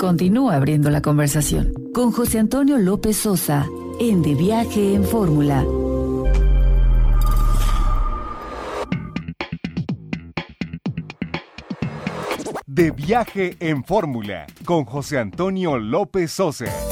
[0.00, 3.66] Continúa abriendo la conversación con José Antonio López Sosa
[4.00, 5.62] en De Viaje en Fórmula.
[12.64, 16.89] De Viaje en Fórmula con José Antonio López Sosa.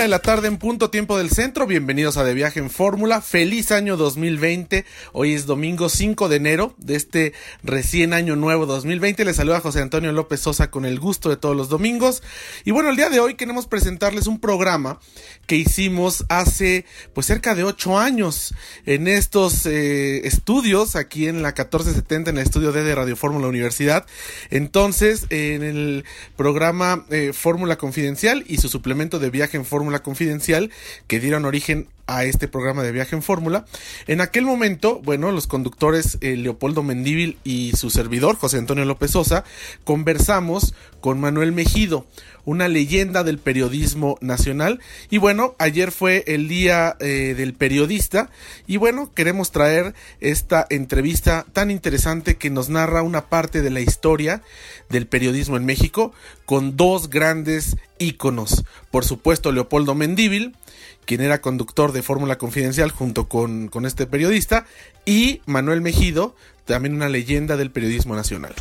[0.00, 1.66] De la tarde en punto tiempo del centro.
[1.66, 3.20] Bienvenidos a De Viaje en Fórmula.
[3.20, 4.86] Feliz año 2020.
[5.12, 9.26] Hoy es domingo 5 de enero de este recién año nuevo 2020.
[9.26, 12.22] Les saluda José Antonio López Sosa con el gusto de todos los domingos.
[12.64, 15.00] Y bueno, el día de hoy queremos presentarles un programa
[15.46, 18.54] que hicimos hace pues cerca de 8 años
[18.86, 23.48] en estos eh, estudios aquí en la 1470 en el estudio D de Radio Fórmula
[23.48, 24.06] Universidad.
[24.48, 26.06] Entonces, en el
[26.38, 30.70] programa eh, Fórmula Confidencial y su suplemento de Viaje en Fórmula Fórmula Confidencial
[31.08, 33.64] que dieron origen a este programa de viaje en fórmula.
[34.06, 39.12] En aquel momento, bueno, los conductores eh, Leopoldo Mendíbil y su servidor, José Antonio López
[39.12, 39.44] Sosa,
[39.84, 42.06] conversamos con Manuel Mejido,
[42.50, 44.80] una leyenda del periodismo nacional.
[45.08, 48.28] Y bueno, ayer fue el día eh, del periodista
[48.66, 53.80] y bueno, queremos traer esta entrevista tan interesante que nos narra una parte de la
[53.80, 54.42] historia
[54.88, 56.12] del periodismo en México
[56.44, 58.64] con dos grandes íconos.
[58.90, 60.56] Por supuesto, Leopoldo Mendíbil,
[61.04, 64.66] quien era conductor de Fórmula Confidencial junto con, con este periodista,
[65.06, 66.34] y Manuel Mejido,
[66.64, 68.54] también una leyenda del periodismo nacional.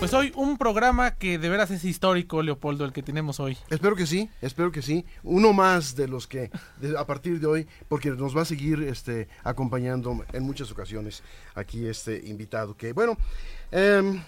[0.00, 3.58] Pues hoy un programa que de veras es histórico, Leopoldo, el que tenemos hoy.
[3.68, 5.04] Espero que sí, espero que sí.
[5.22, 6.50] Uno más de los que
[6.96, 11.22] a partir de hoy, porque nos va a seguir este, acompañando en muchas ocasiones
[11.54, 12.74] aquí este invitado.
[12.78, 13.18] Que bueno,
[13.70, 14.22] em,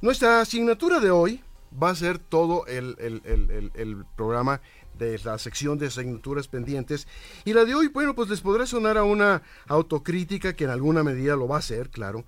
[0.00, 1.44] nuestra asignatura de hoy
[1.80, 4.62] va a ser todo el, el programa
[4.98, 7.06] de la sección de asignaturas pendientes.
[7.44, 11.02] Y la de hoy, bueno, pues les podrá sonar a una autocrítica que en alguna
[11.04, 12.24] medida lo va a hacer, claro,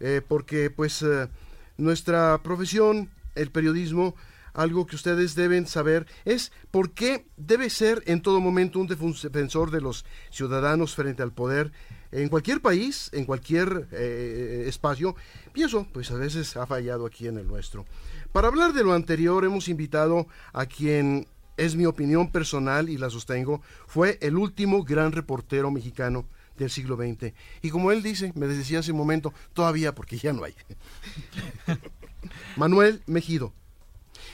[0.00, 1.28] eh, porque pues eh,
[1.80, 4.14] nuestra profesión, el periodismo,
[4.52, 9.70] algo que ustedes deben saber es por qué debe ser en todo momento un defensor
[9.70, 11.72] de los ciudadanos frente al poder
[12.12, 15.14] en cualquier país, en cualquier eh, espacio,
[15.54, 17.86] y eso pues a veces ha fallado aquí en el nuestro.
[18.32, 23.10] Para hablar de lo anterior hemos invitado a quien es mi opinión personal y la
[23.10, 26.26] sostengo, fue el último gran reportero mexicano
[26.60, 27.32] del siglo XX.
[27.62, 30.54] Y como él dice, me decía hace un momento, todavía porque ya no hay.
[32.56, 33.52] Manuel Mejido.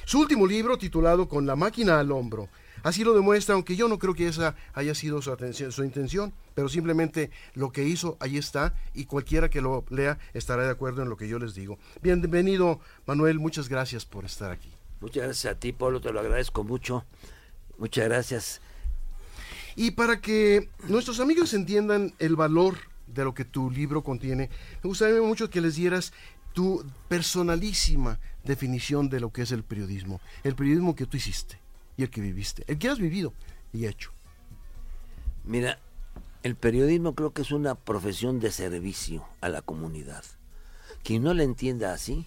[0.04, 2.48] Su último libro, titulado Con la máquina al hombro,
[2.82, 6.32] así lo demuestra, aunque yo no creo que esa haya sido su, atención, su intención,
[6.54, 11.02] pero simplemente lo que hizo, ahí está, y cualquiera que lo lea estará de acuerdo
[11.02, 11.78] en lo que yo les digo.
[12.02, 14.72] Bienvenido, Manuel, muchas gracias por estar aquí.
[15.00, 17.04] Muchas gracias a ti, Pablo, te lo agradezco mucho.
[17.78, 18.60] Muchas gracias.
[19.76, 24.48] Y para que nuestros amigos entiendan el valor de lo que tu libro contiene,
[24.82, 26.12] me gustaría mucho que les dieras
[26.54, 30.20] tu personalísima definición de lo que es el periodismo.
[30.42, 31.60] El periodismo que tú hiciste
[31.98, 33.34] y el que viviste, el que has vivido
[33.74, 34.12] y hecho.
[35.44, 35.78] Mira,
[36.42, 40.24] el periodismo creo que es una profesión de servicio a la comunidad.
[41.04, 42.26] Quien no la entienda así,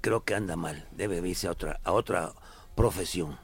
[0.00, 2.32] creo que anda mal, debe irse a otra, a otra
[2.74, 3.38] profesión.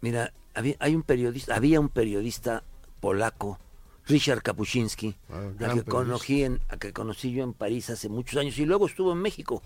[0.00, 2.62] Mira, había, hay un periodista, había un periodista
[3.00, 3.58] polaco,
[4.06, 8.58] Richard Kapuscinski, ah, que conocí en, a que conocí yo en París hace muchos años
[8.58, 9.62] y luego estuvo en México,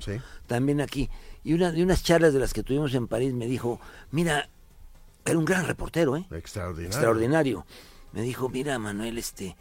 [0.46, 1.10] también aquí.
[1.42, 4.48] Y una de unas charlas de las que tuvimos en París me dijo, mira,
[5.24, 6.26] era un gran reportero, ¿eh?
[6.30, 6.88] Extraordinario.
[6.88, 7.66] Extraordinario.
[8.12, 9.56] Me dijo, mira, Manuel, este,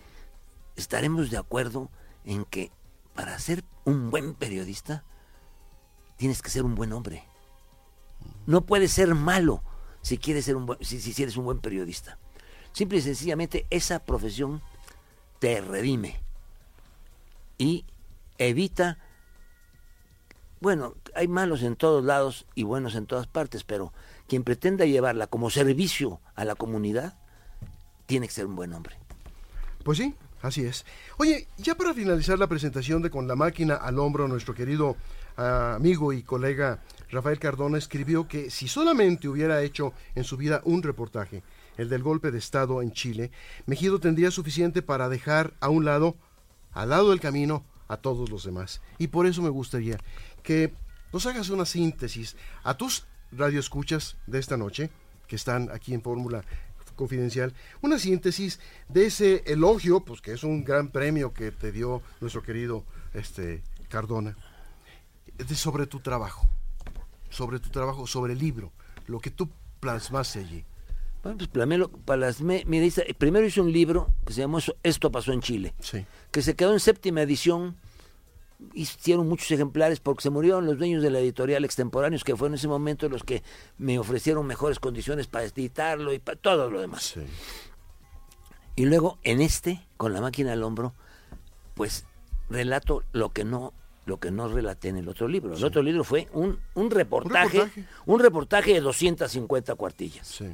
[0.75, 1.89] estaremos de acuerdo
[2.25, 2.71] en que
[3.15, 5.03] para ser un buen periodista
[6.17, 7.23] tienes que ser un buen hombre.
[8.45, 9.63] No puedes ser malo
[10.03, 12.19] si quieres ser un buen, si, si eres un buen periodista.
[12.73, 14.61] Simple y sencillamente esa profesión
[15.39, 16.19] te redime
[17.57, 17.85] y
[18.37, 18.99] evita,
[20.59, 23.93] bueno, hay malos en todos lados y buenos en todas partes, pero
[24.27, 27.15] quien pretenda llevarla como servicio a la comunidad,
[28.05, 28.97] tiene que ser un buen hombre.
[29.83, 30.85] Pues sí, así es.
[31.17, 34.95] Oye, ya para finalizar la presentación de Con la máquina al hombro, nuestro querido
[35.37, 40.61] ah, amigo y colega Rafael Cardona escribió que si solamente hubiera hecho en su vida
[40.65, 41.41] un reportaje,
[41.77, 43.31] el del golpe de Estado en Chile,
[43.65, 46.15] Mejido tendría suficiente para dejar a un lado,
[46.73, 48.81] al lado del camino, a todos los demás.
[48.97, 49.97] Y por eso me gustaría
[50.43, 50.73] que
[51.11, 54.89] nos hagas una síntesis a tus radioescuchas de esta noche,
[55.27, 56.43] que están aquí en Fórmula
[56.95, 58.59] Confidencial, una síntesis
[58.89, 63.61] de ese elogio, pues que es un gran premio que te dio nuestro querido este,
[63.89, 64.35] Cardona
[65.37, 66.47] de sobre tu trabajo,
[67.29, 68.71] sobre tu trabajo, sobre el libro,
[69.07, 69.49] lo que tú
[69.79, 70.63] plasmaste allí.
[71.23, 72.85] Bueno, pues plamé- plasmé- mira,
[73.17, 76.05] primero hice un libro que se llamó Esto pasó en Chile, Sí.
[76.31, 77.77] que se quedó en séptima edición.
[78.73, 82.59] Hicieron muchos ejemplares porque se murieron los dueños de la editorial extemporáneos, que fueron en
[82.59, 83.43] ese momento los que
[83.77, 87.03] me ofrecieron mejores condiciones para editarlo y para todo lo demás.
[87.15, 87.21] Sí.
[88.75, 90.93] Y luego en este, con la máquina al hombro,
[91.75, 92.05] pues
[92.49, 93.73] relato lo que no
[94.05, 95.55] lo que no relaté en el otro libro.
[95.55, 97.85] El otro libro fue un, un reportaje, reportaje.
[98.05, 100.27] un reportaje de 250 cuartillas.
[100.27, 100.45] Sí.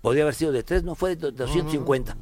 [0.00, 2.16] Podría haber sido de tres, no fue de do- 250.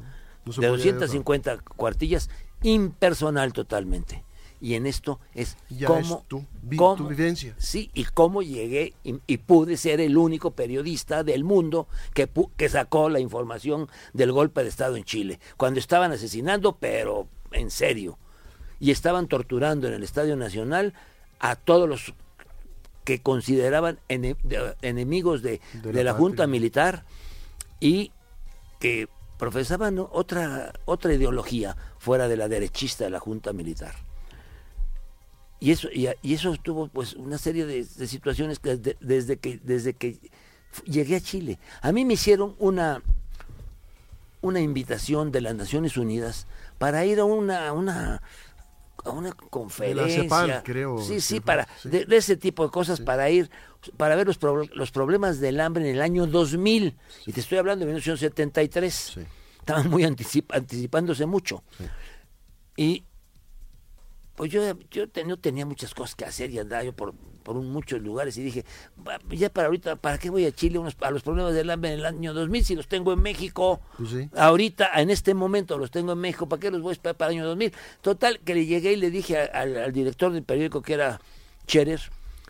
[0.45, 2.29] No se de podía 250 cuartillas,
[2.61, 4.25] impersonal totalmente.
[4.63, 7.53] Y en esto es Ya cómo, es tu vi- cómo- tu vivencia.
[7.57, 12.69] Sí, y cómo llegué y, y pude ser el único periodista del mundo que, que
[12.69, 15.39] sacó la información del golpe de Estado en Chile.
[15.57, 18.17] Cuando estaban asesinando, pero en serio.
[18.79, 20.93] Y estaban torturando en el Estadio Nacional
[21.39, 22.13] a todos los
[23.03, 26.47] que consideraban ene- de- enemigos de, De de la la Junta.
[26.47, 27.03] Militar
[27.81, 28.13] y
[28.79, 33.93] que profesaban otra, otra ideología fuera de la derechista de la Junta Militar.
[35.63, 39.59] Y eso, y, eso tuvo pues una serie de, de situaciones que desde, desde que
[39.63, 40.19] desde que
[40.85, 41.57] llegué a Chile.
[41.81, 43.01] A mí me hicieron una
[44.41, 48.21] una invitación de las Naciones Unidas para ir a una una
[49.05, 50.23] a una conferencia.
[50.23, 51.89] CEPAL, creo, Sí, sí, para sí.
[51.89, 53.49] de, de ese tipo de cosas para ir
[53.95, 54.37] para ver los,
[54.75, 56.95] los problemas del hambre en el año 2000
[57.25, 58.93] y te estoy hablando de 1973.
[58.93, 59.21] Sí.
[59.59, 61.63] Estaban muy anticip- anticipándose mucho.
[62.75, 63.05] Y
[64.35, 67.13] pues yo, yo te- no tenía muchas cosas que hacer y andaba yo por,
[67.43, 68.65] por muchos lugares y dije,
[69.07, 71.93] "Va, ya para ahorita, ¿para qué voy a Chile unos- a los problemas del hambre
[71.93, 73.81] en el año 2000 si los tengo en México?
[73.97, 74.29] Pues sí.
[74.35, 77.31] Ahorita, en este momento los tengo en México, ¿para qué los voy a esperar para
[77.31, 77.73] el año 2000?
[78.01, 81.19] Total, que le llegué y le dije a- al, al director del periódico que era
[81.67, 82.01] Cherer,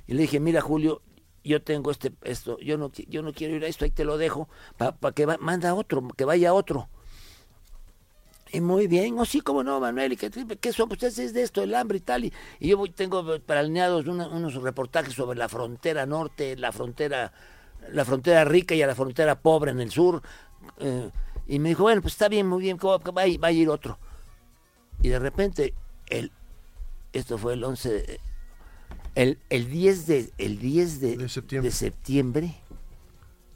[0.08, 1.02] y le dije, mira Julio,
[1.44, 4.18] yo tengo este esto, yo no yo no quiero ir a esto, ahí te lo
[4.18, 4.48] dejo,
[4.78, 6.88] para que va- manda otro, que vaya otro.
[8.54, 11.42] Y muy bien, o sí, cómo no, Manuel, y que, ¿qué son ustedes es de
[11.42, 12.24] esto, el hambre y tal?
[12.26, 17.34] Y, y yo voy- tengo planeados una- unos reportajes sobre la frontera norte, la frontera,
[17.92, 20.22] la frontera rica y a la frontera pobre en el sur.
[20.78, 21.10] eh,
[21.48, 23.48] y me dijo, bueno, pues está bien, muy bien, ¿cómo va, va a ir- va
[23.48, 23.98] a ir otro.
[25.02, 25.74] Y de repente,
[26.08, 26.32] el,
[27.12, 28.20] esto fue el 11, de-
[29.16, 31.70] el, el 10 de, el 10 de, De septiembre.
[31.70, 32.56] de septiembre,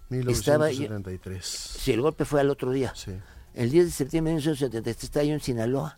[0.10, 1.46] Estaba yo- 1973.
[1.46, 2.92] si el golpe fue al otro día.
[2.96, 3.12] Sí.
[3.58, 5.98] El 10 de septiembre de 1973 estaba yo en Sinaloa,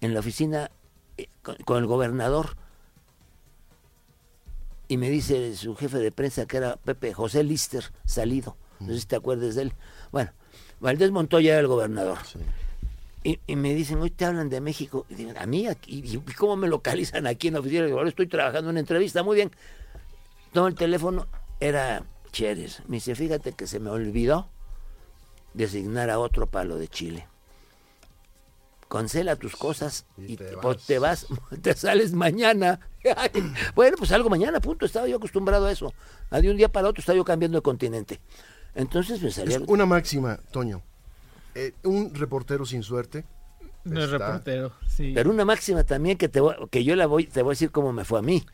[0.00, 0.70] en la oficina
[1.18, 2.56] eh, con, con el gobernador,
[4.86, 9.00] y me dice su jefe de prensa, que era Pepe José Lister, salido, no sé
[9.00, 9.72] si te acuerdas de él.
[10.12, 10.30] Bueno,
[10.78, 12.18] Valdés Montoya era el gobernador.
[12.24, 12.38] Sí.
[13.24, 15.06] Y, y me dicen, hoy te hablan de México.
[15.08, 17.84] Y digo, a mí, aquí, y, ¿y cómo me localizan aquí en la oficina?
[17.84, 19.50] Digo, ahora estoy trabajando en una entrevista, muy bien.
[20.52, 21.26] Tomo el teléfono,
[21.58, 22.82] era Cheres.
[22.86, 24.48] Me dice, fíjate que se me olvidó
[25.56, 27.26] designar a otro palo de Chile.
[28.88, 30.62] Cancela tus cosas Y y, te te, vas.
[30.62, 31.26] pues, te vas,
[31.62, 32.80] te sales mañana.
[33.76, 34.84] Bueno, pues algo mañana, punto.
[34.86, 35.92] Estaba yo acostumbrado a eso.
[36.30, 38.20] A de un día para otro estaba yo cambiando de continente.
[38.74, 39.60] Entonces me Es salía...
[39.68, 40.82] una máxima, Toño.
[41.54, 43.24] Eh, un reportero sin suerte.
[43.84, 45.12] No es está- reportero, sí.
[45.14, 47.70] Pero una máxima también que, te voy- que yo la voy, te voy a decir
[47.70, 48.44] cómo me fue a mí.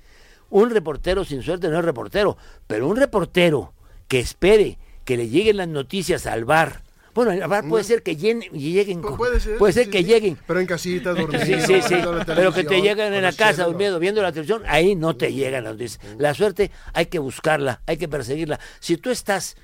[0.51, 3.73] Un reportero sin suerte no es reportero, pero un reportero
[4.09, 6.83] que espere que le lleguen las noticias al bar.
[7.15, 9.59] Bueno, bar puede ser que lleguen, y lleguen Pu- con- puede ser.
[9.59, 10.05] puede ser sí, que sí.
[10.05, 10.39] lleguen.
[10.47, 11.41] Pero en casita, dormido.
[11.45, 11.97] Sí, sí, sí.
[12.27, 15.65] Pero que te llegan en la casa durmiendo, viendo la televisión, ahí no te llegan
[15.65, 16.01] las noticias.
[16.19, 18.59] La suerte hay que buscarla, hay que perseguirla.
[18.81, 19.57] Si tú estás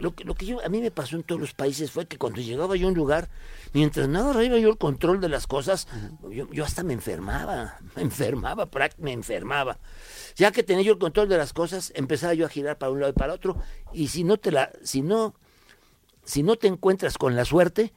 [0.00, 2.16] lo que, lo que yo, a mí me pasó en todos los países fue que
[2.16, 3.28] cuando llegaba yo a un lugar,
[3.74, 5.88] mientras no agarraba yo el control de las cosas,
[6.30, 8.66] yo, yo hasta me enfermaba, me enfermaba,
[8.98, 9.78] me enfermaba.
[10.36, 13.00] Ya que tenía yo el control de las cosas, empezaba yo a girar para un
[13.00, 13.58] lado y para otro,
[13.92, 15.34] y si no te la, si no,
[16.30, 17.92] si no te encuentras con la suerte,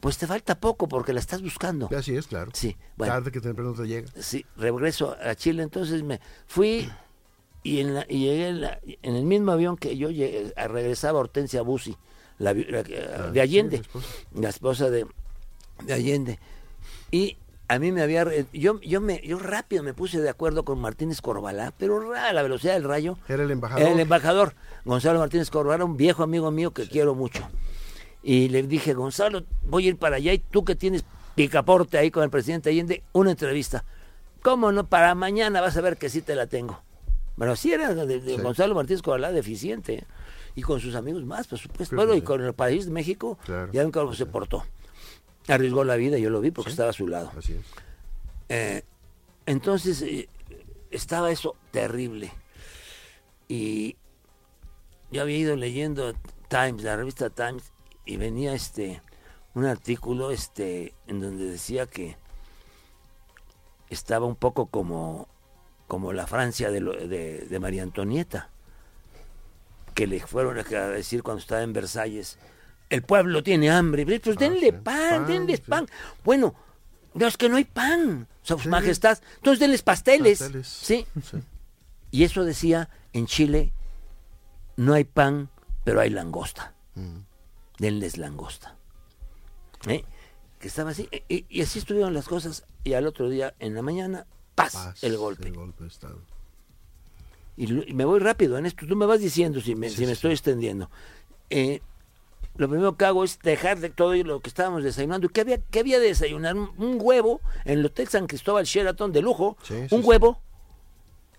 [0.00, 1.88] pues te falta poco porque la estás buscando.
[1.96, 2.50] Así es, claro.
[2.54, 3.14] Sí, bueno.
[3.14, 4.08] Tarde que temprano te llega.
[4.20, 6.88] Sí, regreso a Chile, entonces me fui
[7.64, 11.18] y, en la- y llegué en, la- en el mismo avión que yo llegué, regresaba
[11.18, 11.96] Hortensia Bussi,
[12.38, 14.06] la, que- de Allende, sí, la esposa.
[14.34, 15.06] la esposa de,
[15.84, 16.38] de Allende.
[17.10, 18.22] Y a mí me había...
[18.24, 22.32] re- Yo, yo, me, yo rápido me puse de acuerdo con Martínez Corbalá, pero a
[22.32, 23.18] la velocidad del rayo.
[23.28, 23.82] Era el embajador.
[23.82, 24.54] Era el embajador,
[24.84, 27.48] Gonzalo Martínez Corbalá, un viejo amigo mío que quiero mucho.
[28.30, 31.02] Y le dije, Gonzalo, voy a ir para allá y tú que tienes
[31.34, 33.86] picaporte ahí con el presidente Allende, una entrevista.
[34.42, 34.86] ¿Cómo no?
[34.86, 36.78] Para mañana vas a ver que sí te la tengo.
[37.36, 38.42] Bueno, sí era de, de Sí.
[38.42, 39.94] Gonzalo Martínez Corbalá deficiente.
[39.94, 40.04] ¿eh?
[40.56, 41.96] Y con sus amigos más, por supuesto.
[41.96, 43.72] Bueno, y con el país de México, Claro.
[43.72, 44.62] ya nunca se portó.
[45.46, 47.32] Arriesgó la vida, yo lo vi porque estaba a su lado.
[47.34, 47.60] Así es.
[48.50, 48.82] Eh,
[49.46, 50.28] entonces, eh,
[50.90, 52.30] estaba eso terrible.
[53.48, 53.96] Y
[55.10, 56.12] yo había ido leyendo
[56.48, 57.72] Times, la revista Times,
[58.08, 59.00] y venía este
[59.54, 62.16] un artículo este en donde decía que
[63.90, 65.28] estaba un poco como
[65.86, 68.50] como la Francia de, lo- de, de María Antonieta,
[69.94, 72.36] que le fueron a decir cuando estaba en Versalles,
[72.90, 75.64] el pueblo tiene hambre, pues denle sí, pan, pan, denles sí.
[75.66, 75.86] pan.
[76.24, 76.54] Bueno,
[77.14, 78.68] no es que no hay pan, su Sí.
[78.68, 80.40] majestad, entonces denles pasteles.
[80.40, 80.68] Pasteles.
[80.68, 81.38] Sí, Sí.
[82.10, 83.72] y eso decía en Chile,
[84.76, 85.48] no hay pan,
[85.84, 86.74] pero hay langosta.
[86.96, 87.20] Mm.
[87.78, 88.76] Denles langosta.
[89.86, 90.04] ¿Eh?
[90.58, 91.08] Que estaba así.
[91.28, 92.64] Y, y así estuvieron las cosas.
[92.84, 94.74] Y al otro día, en la mañana, ¡paz!
[94.74, 95.48] Paz, el golpe.
[95.48, 96.20] El golpe de Estado.
[97.56, 98.86] Y, me voy rápido en esto.
[98.86, 100.90] Tú me vas diciendo si me, Sí, si me sí, estoy extendiendo.
[101.50, 101.80] Eh,
[102.56, 105.28] lo primero que hago es dejar de todo lo que estábamos desayunando.
[105.28, 106.56] ¿Qué había, qué había de desayunar?
[106.56, 109.56] Un, huevo en el Hotel San Cristóbal Sheraton de lujo.
[109.62, 110.40] Sí, un huevo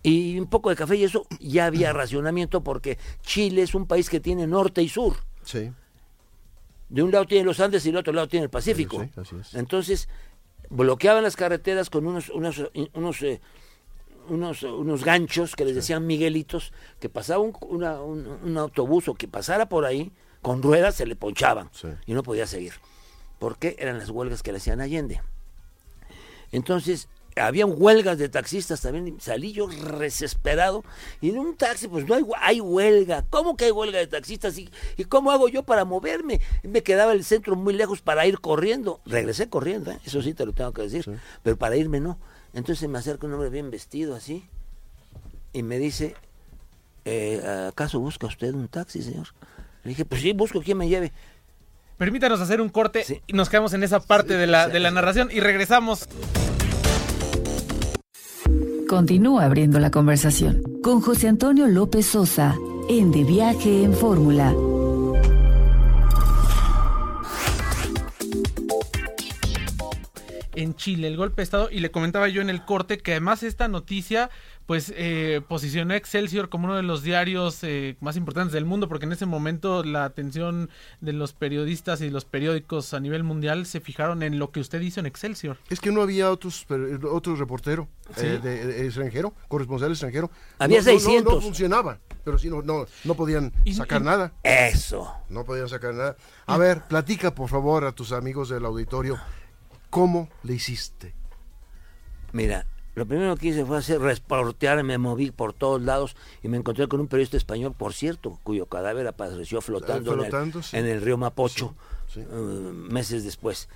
[0.01, 1.25] y un poco de café y eso.
[1.39, 5.17] Ya había racionamiento porque Chile es un país que tiene norte y sur.
[5.43, 5.71] Sí.
[6.89, 9.01] De un lado tiene los Andes y del otro lado tiene el Pacífico.
[9.03, 9.53] Sí, así es.
[9.55, 10.09] Entonces,
[10.69, 13.39] bloqueaban las carreteras con unos, unos, unos, eh,
[14.27, 19.13] unos, unos ganchos que les decían Miguelitos, que pasaba un, una- un- un autobús o
[19.15, 21.87] que pasara por ahí, con ruedas se le ponchaban Sí.
[22.05, 22.73] y no podía seguir.
[23.39, 25.21] Porque eran las huelgas que le hacían Allende.
[26.51, 30.83] Entonces, habían huelgas de taxistas también, salí yo desesperado,
[31.21, 34.07] y en un taxi, pues no hay, hue- hay huelga, ¿cómo que hay huelga de
[34.07, 34.57] taxistas?
[34.57, 36.41] ¿Y, ¿Y cómo hago yo para moverme?
[36.63, 39.99] Me quedaba el centro muy lejos para ir corriendo, regresé corriendo, ¿eh?
[40.05, 41.05] eso sí te lo tengo que decir,
[41.43, 42.17] pero para irme no.
[42.53, 44.43] Entonces me acerca un hombre bien vestido así,
[45.53, 46.15] y me dice,
[47.05, 49.27] eh, ¿acaso busca usted un taxi, señor?
[49.83, 51.11] Le dije, pues sí, busco quien me lleve.
[51.97, 53.21] Permítanos hacer un corte Sí.
[53.27, 56.07] y nos quedamos en esa parte de, la, de la narración y regresamos.
[58.89, 62.55] Continúa abriendo la conversación con José Antonio López Sosa
[62.89, 64.51] en De Viaje en Fórmula.
[70.55, 73.43] en Chile, el golpe de Estado, y le comentaba yo en el corte que además
[73.43, 74.29] esta noticia
[74.69, 78.87] pues eh, posicionó a Excelsior como uno de los diarios eh, más importantes del mundo,
[78.87, 80.69] porque en ese momento la atención
[81.01, 84.79] de los periodistas y los periódicos a nivel mundial se fijaron en lo que usted
[84.81, 85.57] hizo en Excelsior.
[85.71, 88.27] Es que no había otros, per- otro reportero Sí.
[88.27, 90.29] eh, de, de extranjero, corresponsal extranjero.
[90.59, 91.33] Había No, no, no, 600.
[91.33, 94.33] No, funcionaba, pero sí, no, no, no podían Y- sacar y- nada.
[94.43, 95.11] Eso.
[95.29, 96.15] No podían sacar nada.
[96.45, 99.17] A ver, platica por favor a tus amigos del auditorio
[99.89, 101.15] cómo le hiciste.
[102.33, 102.67] Mira,
[102.99, 106.87] lo primero que hice fue hacer reportear, me moví por todos lados y me encontré
[106.87, 110.77] con un periodista español, por cierto, cuyo cadáver apareció flotando, en el- flotando, sí.
[110.77, 111.73] en, el, río Mapocho
[112.13, 112.27] Sí, sí.
[112.29, 113.69] eh, meses después.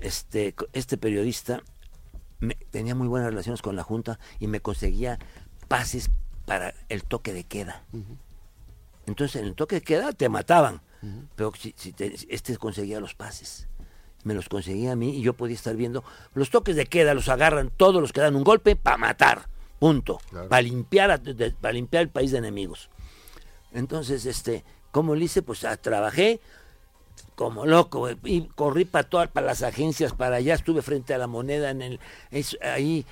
[0.00, 1.62] Este, este periodista
[2.40, 5.18] me- tenía muy buenas relaciones con la Junta y me conseguía
[5.68, 6.10] pases
[6.44, 7.82] para el toque de queda.
[9.06, 10.80] Entonces, en el toque de queda te mataban,
[11.36, 13.68] pero si, si te- este conseguía los pases.
[14.26, 16.02] Me los conseguía a mí y yo podía estar viendo.
[16.34, 19.48] Los toques de queda los agarran todos los que dan un golpe para matar.
[19.78, 20.18] Punto.
[20.30, 20.48] Claro.
[20.48, 22.90] Para limpiar, a- de- para limpiar el país de enemigos.
[23.72, 25.42] Entonces, este, ¿cómo lo hice?
[25.42, 26.40] Pues ah, trabajé
[27.36, 31.28] como loco y corrí para todas para las agencias para allá estuve frente a la
[31.28, 32.00] moneda en el
[32.32, 33.06] es- ahí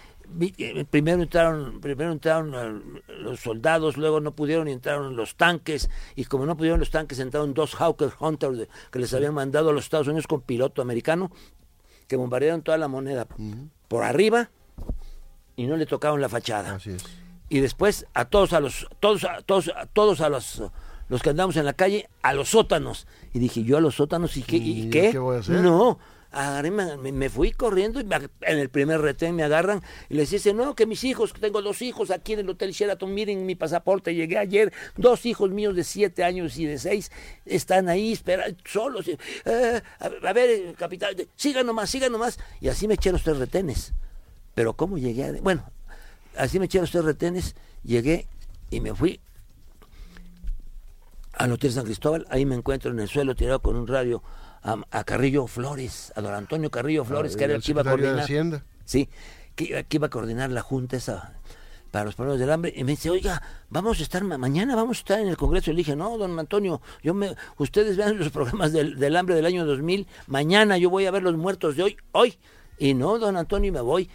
[0.91, 6.25] primero entraron primero entraron eh, los soldados luego no pudieron y entraron los tanques y
[6.25, 9.73] como no pudieron los tanques entraron dos Hawker Hunters de- que les habían mandado a
[9.73, 11.31] los Estados Unidos con piloto americano
[12.09, 13.27] que bombardearon toda la moneda
[13.89, 14.51] por arriba
[15.57, 16.75] y no le tocaron la fachada.
[16.75, 17.05] Así es.
[17.49, 20.63] y después a todos a los todos a todos a todos a los
[21.09, 23.07] los que andamos en la calle a los sótanos.
[23.35, 25.61] Y dije yo a los sótanos y qué y ¿Y qué, qué voy a hacer?
[25.61, 25.99] no
[26.35, 28.07] agarré, me, me- fui corriendo y
[28.43, 31.81] en el primer retén me agarran y les dice no que mis hijos tengo dos
[31.83, 35.85] hijos aquí en el hotel Sheraton miren mi pasaporte llegué ayer dos hijos míos de
[35.85, 37.11] siete años y de seis
[37.47, 39.19] están ahí espera solos "Eh,
[40.01, 43.93] a, ver eh, capitán sigan nomás sigan nomás y así me eché los tres retenes.
[44.55, 45.65] Pero cómo llegué a, bueno
[46.37, 48.27] así me eché los tres retenes llegué
[48.71, 49.21] y me fui
[51.33, 54.23] al Hotel San Cristóbal, ahí me encuentro en el suelo tirado con un radio
[54.65, 57.83] a, a Carrillo Flores, a don Antonio Carrillo Flores, Ah, que era el que iba
[57.83, 58.25] a secretario de coordinar.
[58.25, 58.65] Hacienda.
[58.85, 59.09] Sí,
[59.55, 61.35] que, iba- que iba a coordinar la junta esa
[61.91, 63.41] para los problemas del hambre y me dice, oiga,
[63.71, 65.71] vamos a estar ma- mañana, vamos a estar en el Congreso.
[65.71, 69.37] Y le dije, no, don Antonio, yo me, ustedes vean los programas del, del hambre
[69.37, 72.37] del año 2000, mañana yo voy a ver los muertos de hoy, hoy.
[72.79, 74.11] Y no, don Antonio, y me voy.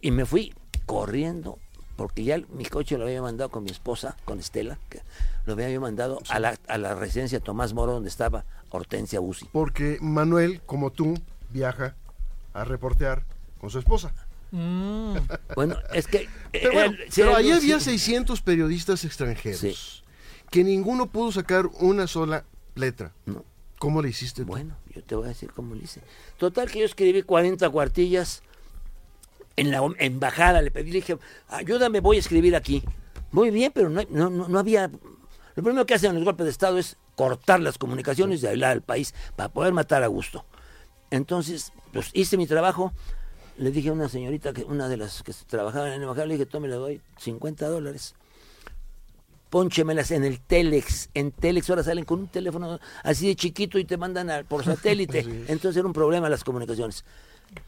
[0.00, 0.54] Y me fui
[0.86, 1.58] corriendo,
[1.96, 5.00] porque ya mi coche lo había mandado con mi esposa, con Estela, que
[5.46, 9.46] lo había mandado a la, a la residencia Tomás Moro, donde estaba Hortensia Busi.
[9.52, 11.14] Porque Manuel, como tú,
[11.50, 11.94] viaja
[12.52, 13.24] a reportear
[13.60, 14.12] con su esposa.
[14.50, 15.16] Mm.
[15.54, 16.28] Bueno, es que...
[16.52, 17.52] Pero, eh, bueno, ahí sí.
[17.52, 19.74] había 600 periodistas extranjeros Sí.
[20.50, 23.12] que ninguno pudo sacar una sola letra.
[23.26, 23.44] No.
[23.78, 24.48] ¿Cómo le hiciste tú?
[24.48, 26.00] Bueno, yo te voy a decir cómo lo hice.
[26.38, 28.42] Total que yo escribí 40 cuartillas
[29.56, 32.82] en la embajada, le pedí, le dije, ayúdame, voy a escribir aquí.
[33.32, 34.90] Muy bien, pero no, no, no, no había...
[35.54, 38.80] Lo primero que hacen los golpes de Estado es cortar las comunicaciones y aislar al
[38.80, 40.46] país para poder matar a gusto.
[41.10, 42.92] Entonces, pues hice mi trabajo,
[43.58, 46.34] le dije a una señorita, que una de las que trabajaba en la embajada, le
[46.34, 48.14] dije, tome, le doy 50 dólares
[49.50, 51.10] pónchemelas en el Telex.
[51.12, 54.64] En Telex ahora salen con un teléfono así de chiquito y te mandan a- por
[54.64, 55.20] satélite.
[55.48, 57.04] Entonces era un problema las comunicaciones.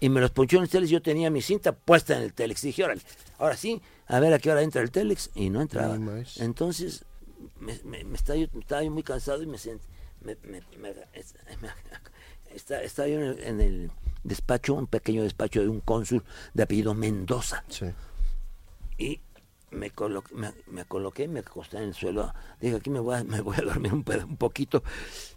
[0.00, 0.90] Y me los ponchó en el Telex.
[0.90, 2.62] Yo tenía mi cinta puesta en el Telex.
[2.62, 3.02] Dije, órale,
[3.38, 5.30] ahora sí, a ver a qué hora entra el Telex.
[5.34, 5.96] Y no entraba.
[6.40, 7.04] Entonces
[7.60, 9.84] me, me- me estaba, yo, estaba yo muy cansado y me senté.
[10.20, 11.68] Me, me- me- es- me-
[12.54, 13.90] está- estaba yo en el, en el
[14.24, 16.22] despacho, un pequeño despacho de un cónsul
[16.54, 17.86] de apellido Mendoza Sí.
[18.98, 19.20] y
[19.70, 22.32] me coloqué, me, me coloqué, me acosté en el suelo.
[22.60, 24.82] Dije, aquí me voy a, me voy a dormir un, un poquito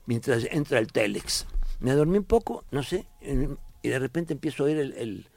[0.06, 1.46] mientras entra el Telex.
[1.80, 3.08] Me dormí un poco, no sé,
[3.82, 5.28] y de repente empiezo a oír el, el,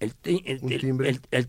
[0.00, 0.14] el,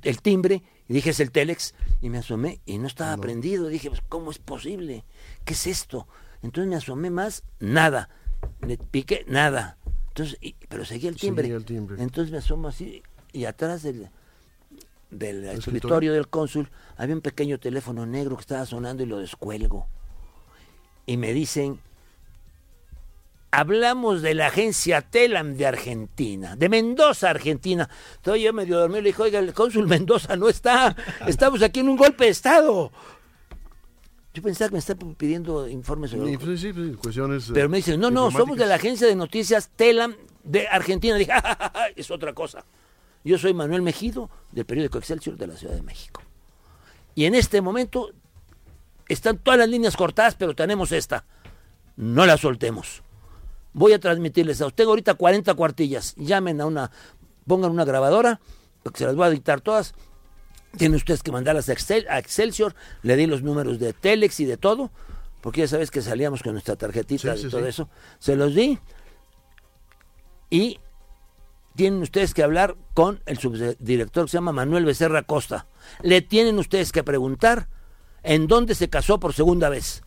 [0.03, 0.63] el- timbre.
[0.89, 3.67] Y dije, es el Telex, y me asomé, y no estaba prendido.
[3.67, 5.03] Dije, pues, ¿cómo es posible?
[5.45, 6.07] ¿Qué es esto?
[6.41, 8.09] Entonces me asomé más, nada.
[8.65, 9.77] Le piqué, nada.
[10.09, 11.43] Entonces, y- pero seguía el timbre.
[11.43, 12.01] Seguía el timbre.
[12.01, 13.03] Entonces me asomo así,
[13.33, 14.09] y atrás del,
[15.09, 15.51] del escritorio?
[15.59, 19.87] escritorio del cónsul había un pequeño teléfono negro que estaba sonando y lo descuelgo.
[21.05, 21.79] Y me dicen,
[23.51, 27.89] hablamos de la agencia Telam de Argentina, de Mendoza, Argentina.
[28.17, 30.95] Entonces yo medio dormido le dije, oiga, el cónsul Mendoza no está,
[31.27, 32.91] estamos aquí en un golpe de Estado.
[34.33, 36.31] Yo pensaba que me estaba pidiendo informes sobre...
[36.33, 37.49] Y, pues, sí, sí, cuestiones.
[37.49, 41.15] eh, Pero me dicen, no, no, somos de la agencia de noticias Telam de Argentina.
[41.15, 42.63] Dije, "Ja, ja, ja, ja, es otra cosa.
[43.23, 46.21] Yo soy Manuel Mejido, del periódico Excelsior de la Ciudad de México.
[47.15, 48.11] Y en este momento
[49.07, 51.25] están todas las líneas cortadas, pero tenemos esta.
[51.95, 53.01] No la soltemos.
[53.77, 56.15] Voy a transmitirles a usted ahorita 40 cuartillas.
[56.15, 56.89] Llamen a una,
[57.45, 58.39] pongan una grabadora,
[58.81, 59.93] porque se las voy a dictar todas.
[60.79, 62.73] Tienen ustedes que mandarlas a, Excel, a Excelsior.
[63.03, 64.89] Le di los números de Telex y de todo,
[65.41, 67.67] porque ya sabes que salíamos con nuestra tarjetita Sí, y sí, todo sí.
[67.67, 67.87] eso.
[68.17, 68.79] Se los di.
[70.49, 70.79] Y
[71.75, 75.67] tienen ustedes que hablar con el subdirector que se llama Manuel Becerra Costa.
[76.01, 77.69] Le tienen ustedes que preguntar
[78.23, 80.01] en dónde se casó por segunda vez.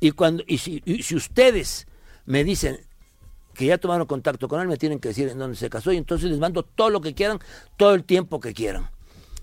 [0.00, 1.86] Y cuando y si, y si ustedes
[2.26, 2.80] me dicen
[3.54, 5.96] que ya tomaron contacto con él, me tienen que decir en dónde se casó y
[5.96, 7.38] entonces les mando todo lo que quieran,
[7.76, 8.90] todo el tiempo que quieran.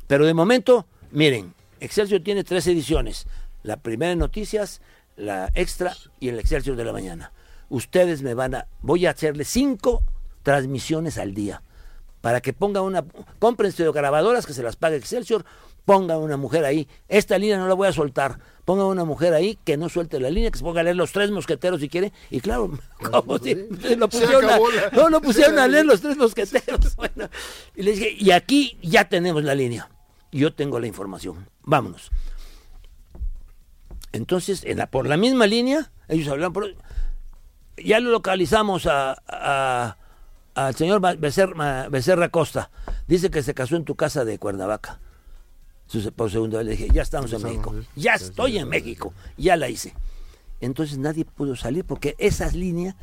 [0.07, 3.25] Pero de momento, miren, Excelsior tiene tres ediciones.
[3.63, 4.81] La primera en noticias,
[5.15, 7.31] la extra y el Excelsior de la mañana.
[7.69, 10.03] Ustedes me van a, voy a hacerle cinco
[10.43, 11.63] transmisiones al día
[12.21, 13.03] para que ponga una,
[13.39, 15.43] compren grabadoras que se las pague Excelsior,
[15.85, 19.57] pongan una mujer ahí, esta línea no la voy a soltar, pongan una mujer ahí
[19.65, 22.13] que no suelte la línea, que se ponga a leer los tres mosqueteros si quiere,
[22.29, 22.71] y claro,
[23.11, 23.53] como si
[23.97, 24.57] lo pusieron a,
[24.93, 27.29] no lo pusieron a leer los tres mosqueteros, bueno,
[27.75, 29.89] y les dije, y aquí ya tenemos la línea,
[30.31, 32.09] yo tengo la información, vámonos.
[34.11, 36.75] Entonces, en la- por la misma línea, ellos hablaron por,
[37.77, 39.97] ya lo localizamos a, a-
[40.55, 42.69] al señor Becerra Costa.
[43.07, 44.99] Dice que se casó en tu casa de Cuernavaca.
[46.01, 47.73] Su- Por segunda vez le dije, ya estamos en México.
[47.95, 48.67] Ya estoy en.
[48.69, 49.13] México.
[49.37, 49.93] Ya la hice.
[50.61, 52.95] Entonces nadie pudo salir porque esas líneas,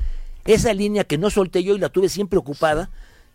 [0.44, 2.90] esa línea que no solté yo y la tuve siempre ocupada,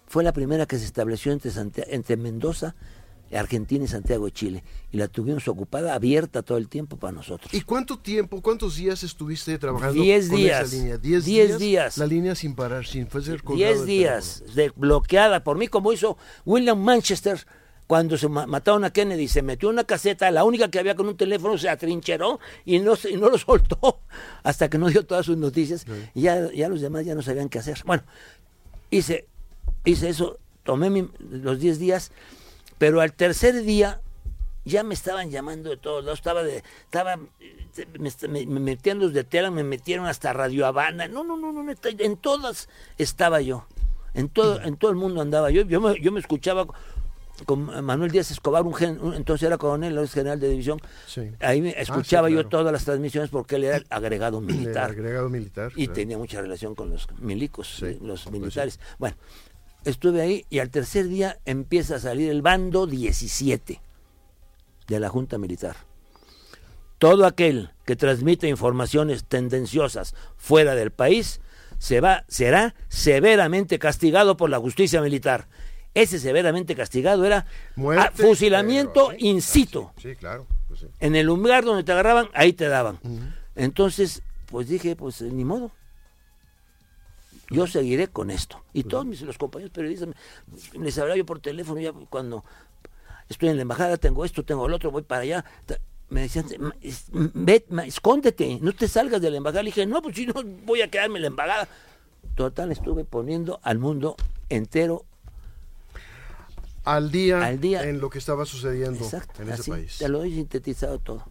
[0.08, 1.52] fue la primera que se estableció entre,
[1.94, 2.76] entre Mendoza,
[3.34, 4.64] Argentina y Santiago de Chile.
[4.92, 7.54] Y la tuvimos ocupada, abierta todo el tiempo para nosotros.
[7.54, 10.68] ¿Y cuánto tiempo, cuántos días estuviste trabajando Diez con días.
[10.68, 10.98] esa línea?
[10.98, 11.98] ¿Diez, Diez días.
[11.98, 16.80] La línea sin parar, sin ser Diez días de bloqueada por mí, como hizo William
[16.80, 17.46] Manchester
[17.88, 19.28] cuando se ma- mataron a Kennedy.
[19.28, 22.80] Se metió en una caseta, la única que había con un teléfono, se atrincheró y
[22.80, 24.02] no, se- y no lo soltó
[24.44, 25.86] hasta que no dio todas sus noticias.
[26.14, 27.80] Y ya, ya los demás ya no sabían qué hacer.
[27.86, 28.04] Bueno,
[28.90, 29.28] hice,
[29.84, 32.12] hice eso, tomé mi- los 10 días,
[32.78, 34.02] pero al tercer día
[34.68, 39.14] ya me estaban llamando de todos lados, estaba de, estaba, me, me- me metían los
[39.14, 42.68] de tela, me metieron hasta Radio Habana, no, no, no, no, en todas
[42.98, 43.68] estaba yo,
[44.16, 46.66] en todo, en todo el mundo andaba yo, yo me, yo me escuchaba
[47.46, 50.80] con Manuel Díaz Escobar, un, gen- un- entonces era coronel, ahora es general de división,
[51.06, 51.32] Sí.
[51.42, 52.50] ahí me escuchaba yo claro.
[52.50, 55.72] todas las transmisiones porque él era el agregado militar agregado militar.
[55.76, 55.94] y claro.
[55.94, 58.80] tenía mucha relación con los milicos, Sí, eh, los pues militares.
[59.00, 59.18] Bueno,
[59.84, 63.82] estuve ahí y al tercer día empieza a salir el bando 17
[64.88, 65.76] de la Junta Militar.
[66.98, 71.42] Todo aquel que transmite informaciones tendenciosas fuera del país
[71.78, 75.48] se va, será severamente castigado por la justicia militar.
[75.96, 79.90] Ese severamente castigado era Muerte, ah, fusilamiento pero, sí, in ah, situ.
[79.98, 80.46] Sí, sí, claro.
[80.68, 80.88] pues sí.
[81.00, 83.00] En el lugar donde te agarraban, ahí te daban.
[83.56, 85.72] Entonces, pues dije, pues ni modo.
[87.50, 88.62] Yo seguiré con esto.
[88.74, 92.44] Y todos mis, los compañeros periodistas, me- les hablaba yo por teléfono, ya cuando
[93.30, 95.46] estoy en la embajada, tengo esto, tengo el otro, voy para allá.
[96.10, 99.62] Me decían, "Ma- es- ve, escóndete, no te salgas de la embajada.
[99.64, 100.34] Le dije, no, pues si no
[100.66, 101.68] voy a quedarme en la embajada.
[102.36, 104.16] Total, estuve poniendo al mundo
[104.50, 105.06] entero.
[106.86, 107.84] Al día, Al día.
[107.90, 109.98] en lo que estaba sucediendo Exacto, en ese así, país.
[109.98, 111.24] te lo he sintetizado todo.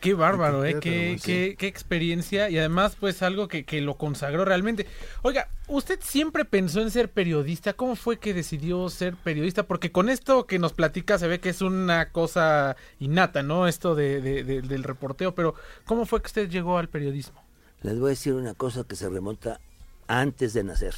[0.00, 0.78] Qué bárbaro, ¿eh?
[0.80, 4.86] Qué, qué, qué experiencia y además pues algo que, que lo consagró realmente.
[5.20, 7.74] Oiga, ¿usted siempre pensó en ser periodista?
[7.74, 9.64] ¿Cómo fue que decidió ser periodista?
[9.64, 13.66] Porque con esto que nos platica se ve que es una cosa innata, ¿no?
[13.68, 17.42] Esto de, de- de- del reporteo, pero ¿cómo fue que usted llegó al periodismo?
[17.82, 19.60] Les voy a decir una cosa que se remonta
[20.06, 20.94] antes de nacer.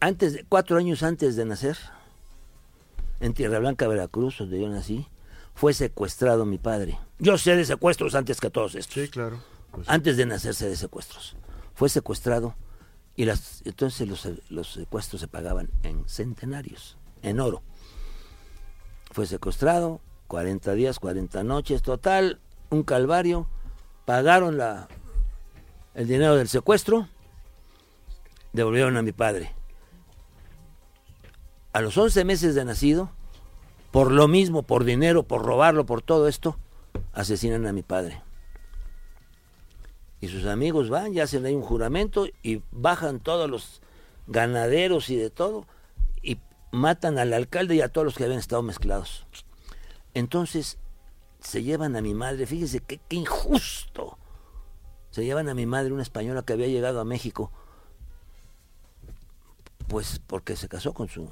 [0.00, 1.76] Antes de, cuatro años antes de nacer,
[3.20, 5.06] en Tierra Blanca, Veracruz, donde yo nací,
[5.54, 6.98] fue secuestrado mi padre.
[7.18, 8.94] Yo sé de secuestros antes que todos estos.
[8.94, 9.42] Sí, claro.
[9.72, 9.88] pues.
[9.88, 11.36] Antes de nacerse de secuestros.
[11.74, 12.54] Fue secuestrado
[13.14, 17.62] y las, entonces los, los secuestros se pagaban en centenarios, en oro.
[19.10, 23.48] Fue secuestrado, 40 días, 40 noches, total, un calvario.
[24.06, 24.88] Pagaron la,
[25.94, 27.08] el dinero del secuestro,
[28.52, 29.54] devolvieron a mi padre.
[31.72, 33.10] A los 11 meses de nacido,
[33.90, 36.56] por lo mismo, por dinero, por robarlo, por todo esto,
[37.12, 38.22] asesinan a mi padre.
[40.20, 43.80] Y sus amigos van y hacen ahí un juramento y bajan todos los
[44.26, 45.66] ganaderos y de todo
[46.22, 46.38] y
[46.72, 49.26] matan al alcalde y a todos los que habían estado mezclados.
[50.12, 50.78] Entonces
[51.40, 54.18] se llevan a mi madre, fíjese qué, qué injusto.
[55.10, 57.50] Se llevan a mi madre, una española que había llegado a México,
[59.88, 61.28] pues porque se casó con su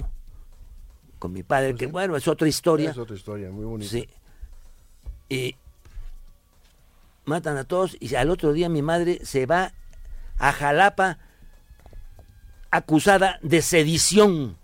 [1.19, 2.91] con mi padre, que bueno, es otra historia.
[2.91, 3.91] Es otra historia, muy bonita.
[3.91, 4.09] Sí.
[5.29, 5.57] Y
[7.25, 9.73] matan a todos y al otro día mi madre se va
[10.39, 11.19] a Jalapa
[12.71, 14.57] acusada de sedición.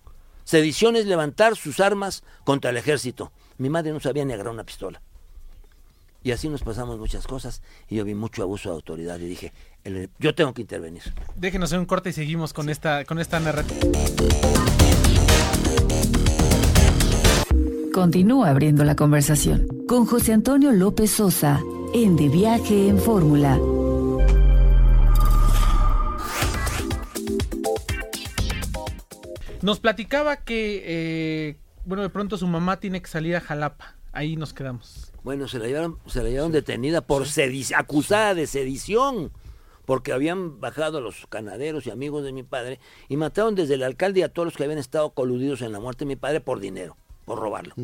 [0.44, 3.32] Sedición es levantar sus armas contra el ejército.
[3.58, 5.00] Mi madre no sabía ni agarrar una pistola.
[6.22, 9.52] Y así nos pasamos muchas cosas y yo vi mucho abuso de autoridad y dije,
[9.84, 11.02] el- yo tengo que intervenir.
[11.36, 13.80] Déjenos hacer un corte y seguimos con esta, con esta narrativa.
[17.94, 21.60] Continúa abriendo la conversación con José Antonio López Sosa
[21.94, 23.56] en De Viaje en Fórmula.
[29.62, 33.94] Nos platicaba que, eh, bueno, de pronto su mamá tiene que salir a Jalapa.
[34.10, 35.12] Ahí nos quedamos.
[35.22, 39.30] Bueno, se la llevaron, se la llevaron detenida por sedic- acusada de sedición,
[39.84, 44.18] porque habían bajado los canaderos y amigos de mi padre y mataron desde el alcalde
[44.18, 46.58] y a todos los que habían estado coludidos en la muerte de mi padre por
[46.58, 47.74] dinero, por robarlo.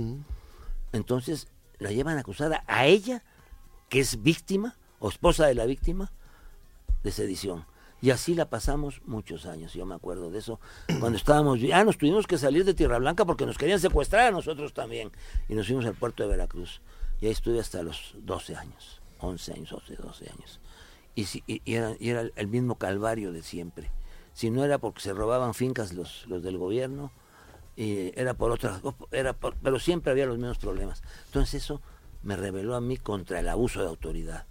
[0.92, 1.48] Entonces
[1.78, 3.22] la llevan acusada a ella,
[3.88, 6.12] que es víctima o esposa de la víctima,
[7.02, 7.64] de sedición.
[8.02, 10.58] Y así la pasamos muchos años, yo me acuerdo de eso.
[11.00, 14.30] Cuando estábamos, ya nos tuvimos que salir de Tierra Blanca porque nos querían secuestrar a
[14.30, 15.10] nosotros también.
[15.48, 16.80] Y nos fuimos al puerto de Veracruz.
[17.20, 20.60] Y ahí estuve hasta los 12 años, 11 años, 12, 12 años.
[21.14, 23.90] Y, si- y- y era, y era el mismo calvario de siempre.
[24.32, 27.12] Si no era porque se robaban fincas los, los del gobierno,
[27.76, 28.80] y era por otras,
[29.12, 31.02] era por- pero siempre había los mismos problemas.
[31.26, 31.80] Entonces eso
[32.22, 34.46] me reveló a mí contra el abuso de autoridad.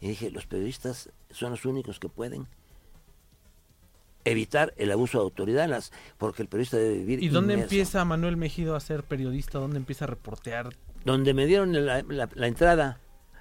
[0.00, 2.46] Y dije, los periodistas son los únicos que pueden
[4.24, 7.22] evitar el abuso de autoridad, en las, porque el periodista debe vivir.
[7.22, 7.74] ¿Y dónde inmerso.
[7.74, 9.58] empieza Manuel Mejido a ser periodista?
[9.58, 10.74] ¿Dónde empieza a reportear?
[11.04, 12.98] Donde me dieron la, la- la entrada,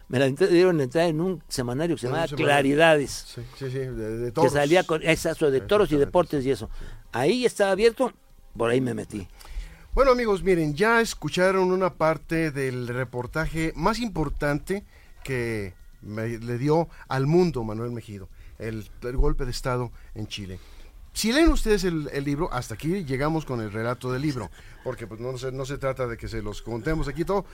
[0.09, 2.27] me la dieron la entrada en un semanario que se llamaba.
[2.27, 4.51] Claridades, Sí, sí, sí, de, de que toros.
[4.53, 6.69] salía con exacto, de toros y deportes y eso.
[7.13, 8.11] Ahí estaba abierto,
[8.57, 9.27] por ahí me metí.
[9.93, 14.83] Bueno amigos, miren, ya escucharon una parte del reportaje más importante
[15.23, 18.27] que me- le dio al mundo Manuel Mejido,
[18.59, 20.59] el, golpe de Estado en Chile.
[21.13, 24.49] Si leen ustedes el, el libro, hasta aquí llegamos con el relato del libro,
[24.83, 27.45] porque pues no se, no se trata de que se los contemos aquí todo,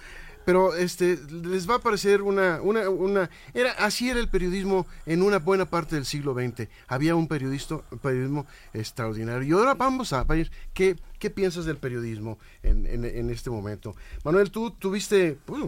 [0.49, 5.21] pero este les va a parecer una, una, una era así era el periodismo en
[5.21, 6.67] una buena parte del siglo XX.
[6.87, 9.47] Había un periodista, periodismo extraordinario.
[9.47, 13.95] Y ahora vamos a ver qué, qué piensas del periodismo en, en- este momento.
[14.23, 15.61] Manuel, tú tuviste pues,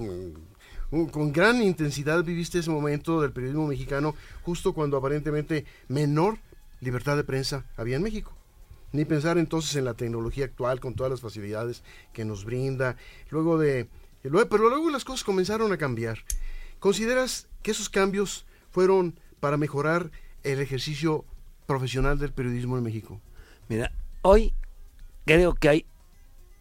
[1.11, 6.39] con gran intensidad viviste ese momento del periodismo mexicano justo cuando aparentemente menor
[6.79, 8.35] libertad de prensa había en México.
[8.93, 12.97] Ni pensar entonces en la tecnología actual con todas las facilidades que nos brinda.
[13.29, 13.87] Luego de,
[14.21, 16.19] pero luego las cosas comenzaron a cambiar.
[16.79, 20.11] ¿Consideras que esos cambios fueron para mejorar
[20.43, 21.25] el ejercicio
[21.65, 23.21] profesional del periodismo en México?
[23.69, 24.53] Mira, hoy
[25.25, 25.85] creo que hay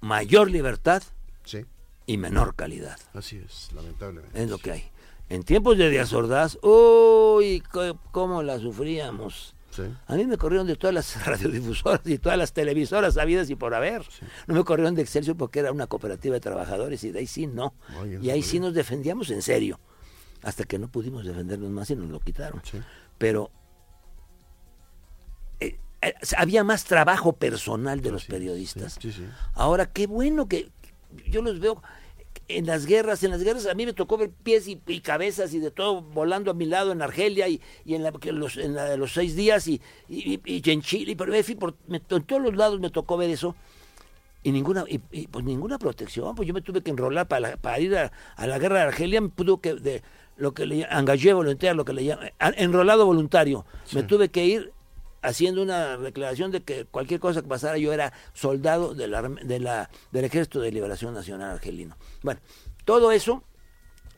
[0.01, 1.03] mayor libertad
[1.45, 1.65] Sí,
[2.07, 2.99] y menor calidad.
[3.15, 4.43] así es, lamentablemente.
[4.43, 4.91] Es lo que hay.
[5.29, 7.63] En tiempos de Díaz Ordaz, uy,
[8.13, 9.55] cómo la sufríamos.
[9.71, 9.83] Sí.
[10.07, 13.75] A mí me corrieron de todas las radiodifusoras y todas las televisoras habidas y por
[13.75, 14.03] haber.
[14.47, 17.47] No me corrieron de Excelsior porque era una cooperativa de trabajadores y de ahí sí
[17.47, 17.75] no.
[17.89, 19.79] Ay, y ahí sí nos defendíamos en serio.
[20.43, 22.63] Hasta que no pudimos defendernos más y nos lo quitaron.
[22.65, 22.81] Sí.
[23.19, 23.51] Pero
[25.61, 28.99] eh, eh, había más trabajo personal de los periodistas.
[29.55, 30.71] Ahora, qué bueno que
[31.29, 31.83] yo los veo
[32.49, 35.55] en las guerras, en las guerras a mí me tocó ver pies y, y cabezas
[35.55, 38.75] y de todo volando a mi lado en Argelia y, y en, la, los, en
[38.75, 40.41] la de los seis días y, y,
[40.71, 43.31] en Chile, y por, en fin, por- me- en todos los lados me tocó ver
[43.31, 43.55] eso
[44.43, 47.57] y ninguna y, y, pues ninguna protección pues yo me tuve que enrolar para, la-
[47.57, 50.03] para ir a, a la guerra de Argelia me pudo que de
[50.37, 54.73] lo que le engagé voluntario lo que le llaman enrolado voluntario me tuve que ir
[55.23, 59.41] haciendo una declaración de que cualquier cosa que pasara yo era soldado de la, arm-
[59.43, 62.41] de la, del ejército de liberación nacional argelino bueno
[62.85, 63.43] todo eso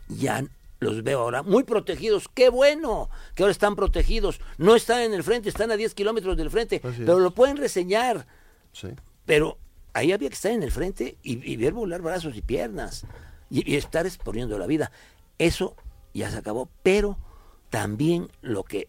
[0.08, 0.44] ya
[0.80, 2.26] los veo ahora muy protegidos.
[2.34, 4.40] Qué bueno que ahora están protegidos.
[4.58, 7.22] No están en el frente, están a 10 kilómetros del frente, Así pero es.
[7.22, 8.26] lo pueden reseñar.
[8.72, 8.88] Sí.
[9.24, 9.58] Pero
[9.92, 13.06] ahí había que estar en el frente y, y ver volar brazos y piernas
[13.48, 14.90] y, y estar exponiendo la vida.
[15.38, 15.76] Eso
[16.14, 17.16] ya se acabó, pero
[17.70, 18.88] también lo que,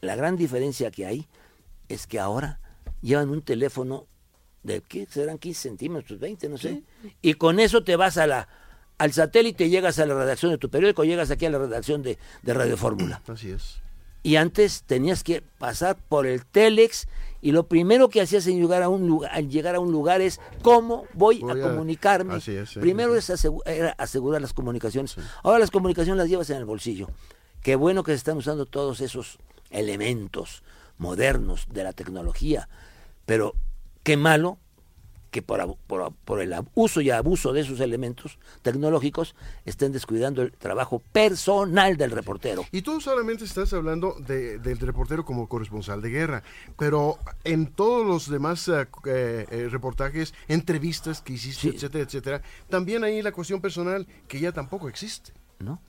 [0.00, 1.26] la gran diferencia que hay
[1.88, 2.60] es que ahora
[3.02, 4.06] llevan un teléfono
[4.62, 6.82] de, ¿qué serán 15 centímetros, 20, no sé,
[7.22, 8.48] y con eso te vas a la,
[8.98, 12.18] al satélite, llegas a la redacción de tu periódico, llegas aquí a la redacción de,
[12.42, 13.22] de Radio Fórmula.
[13.28, 13.76] Así es.
[14.24, 17.06] Y antes tenías que pasar por el Telex
[17.40, 20.20] y lo primero que hacías en llegar a un lugar, al llegar a un lugar
[20.20, 22.34] es cómo voy, Voy a a- comunicarme.
[22.34, 23.18] así es, sí, primero sí.
[23.18, 25.14] es asegu- era asegurar las comunicaciones.
[25.44, 27.08] Ahora las comunicaciones las llevas en el bolsillo.
[27.62, 29.38] Qué bueno que se están usando todos esos
[29.70, 30.62] elementos
[30.98, 32.68] modernos de la tecnología,
[33.26, 33.54] pero
[34.02, 34.58] qué malo
[35.32, 39.34] que por, por, por el uso y abuso de esos elementos tecnológicos
[39.66, 42.64] estén descuidando el trabajo personal del reportero.
[42.72, 46.42] Y tú solamente estás hablando de- del reportero como corresponsal de guerra,
[46.78, 51.76] pero en todos los demás eh, eh, eh, reportajes, entrevistas que hiciste, Sí.
[51.76, 55.32] etcétera, etcétera, también hay la cuestión personal que ya tampoco existe.
[55.58, 55.80] ¿no?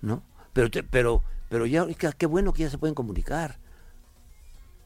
[0.00, 0.24] ¿No?
[0.52, 3.58] Pero, te- pero, pero ya, qué, qué bueno que ya se pueden comunicar.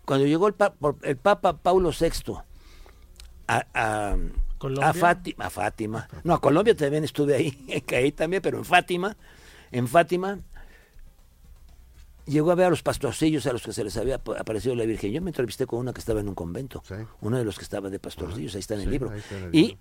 [0.04, 2.34] Cuando llegó el, pa- por- el Papa Paulo VI
[3.46, 4.16] a, a,
[4.94, 9.16] Fátima, a Fátima, no, a Colombia también estuve ahí, caí también, pero en Fátima,
[9.70, 10.40] en Fátima,
[12.26, 14.84] llegó a ver a los pastorcillos a los que se les había ap- aparecido la
[14.84, 15.12] Virgen.
[15.12, 16.94] Yo me entrevisté con una que estaba en un convento, Sí.
[17.20, 19.10] uno de los que estaba de pastorcillos, ahí está en el Sí, libro.
[19.10, 19.78] ahí está en el y libro.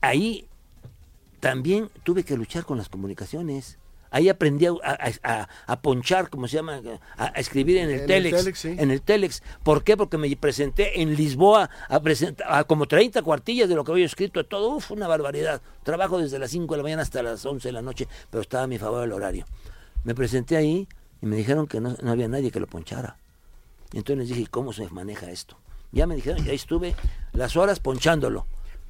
[0.00, 0.48] ahí
[1.40, 3.78] también tuve que luchar con las comunicaciones.
[4.16, 6.80] Ahí aprendí a, a- a- a ponchar, como se llama,
[7.18, 8.36] a, escribir en el En el Telex.
[8.38, 8.76] Telex, sí.
[8.78, 9.42] En el Telex.
[9.62, 9.96] ¿Por qué?
[9.96, 14.44] Porque me presenté en Lisboa a, como 30 cuartillas de lo que había escrito.
[14.46, 15.60] Todo, uf, una barbaridad.
[15.82, 18.64] Trabajo desde las 5 de la mañana hasta las 11 de la noche, pero estaba
[18.64, 19.44] a mi favor el horario.
[20.04, 20.88] Me presenté ahí
[21.20, 23.18] y me dijeron que no, no había nadie que lo ponchara.
[23.92, 25.56] Y entonces les dije, ¿y ¿cómo se maneja esto?
[25.92, 26.94] Ya me dijeron, y ahí estuve
[27.32, 28.46] las horas ponchándolo.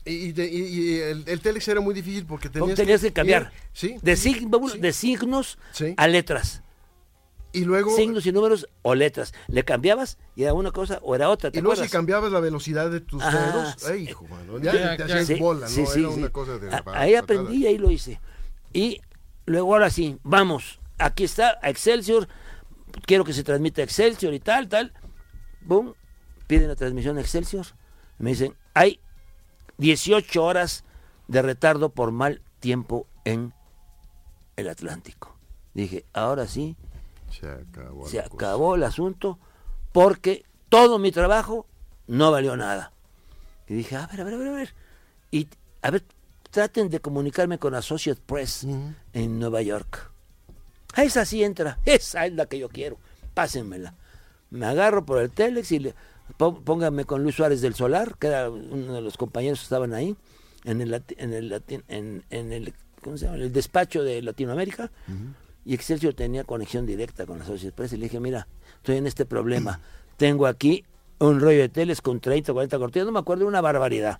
[0.07, 3.13] Y, y de- y- y el, el Telex era muy difícil porque tenías, Tenías que
[3.13, 4.79] cambiar sí, de, sí, signos, sí.
[4.79, 5.95] de signos Sí.
[5.97, 6.63] a letras.
[7.53, 9.33] y luego, Signos y números o letras.
[9.49, 11.51] Le cambiabas y era una cosa o era otra.
[11.51, 13.87] ¿te y luego si cambiano la velocidad de tus Ah, dedos, sí.
[13.93, 15.17] ay, hijo, mano, ya, Ya, te ya.
[15.21, 15.69] hacías bola, ¿no?
[15.75, 16.19] sí, sí, era sí.
[16.19, 18.21] una cosa de A- Ahí aprendí y ahí lo hice.
[18.75, 19.01] Y
[19.47, 22.29] luego ahora sí, vamos, aquí está a Excelsior,
[23.07, 24.93] quiero que se transmita Excelsior y tal, tal.
[25.63, 25.95] Boom,
[26.47, 27.65] piden la transmisión a Excelsior.
[28.19, 29.01] Me dicen, hay
[29.79, 30.85] 18 horas
[31.29, 33.53] de retardo por mal tiempo en
[34.57, 35.37] el Atlántico.
[35.75, 36.77] Dije, ahora sí,
[37.31, 38.09] Se acabó.
[38.09, 38.21] se
[38.77, 39.39] el asunto
[39.93, 41.67] porque todo mi trabajo
[42.07, 42.93] no valió nada.
[43.69, 44.75] Y dije, a ver, a ver, a ver, a ver.
[45.31, 45.49] Y
[45.83, 46.05] a ver,
[46.51, 48.95] traten de comunicarme con Associate Press Ujú.
[49.13, 50.11] en Nueva York.
[50.95, 52.97] A esa sí entra, esa es la que yo quiero.
[53.35, 53.95] Pásenmela.
[54.51, 55.95] Me agarro por el Telex y le,
[56.39, 59.95] pó- pónganme con Luis Suárez del Solar, que era uno de los compañeros que estaban
[59.95, 60.17] ahí,
[60.65, 63.37] en el, en el, lati- en, en el, ¿cómo se llama?
[63.39, 64.91] el despacho de Latinoamérica.
[65.65, 67.93] Y Excelsior tenía conexión directa con la Associated Press.
[67.93, 69.81] Y le dije, mira, estoy en este problema.
[70.17, 70.85] Tengo aquí
[71.19, 74.19] un rollo de teles con 30 o 40 cortinas, no me acuerdo, una barbaridad.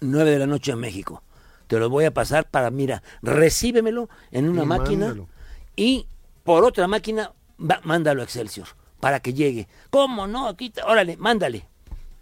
[0.00, 1.22] 9 de la noche en México.
[1.66, 5.28] Te lo voy a pasar para, mira, recíbemelo en una Y máquina mándalo.
[5.76, 6.06] y
[6.44, 8.66] por otra máquina, va- mándalo a Excelsior
[9.02, 9.66] para que llegue.
[9.90, 10.46] ¿Cómo no?
[10.46, 11.66] Aquí, te- órale, mándale.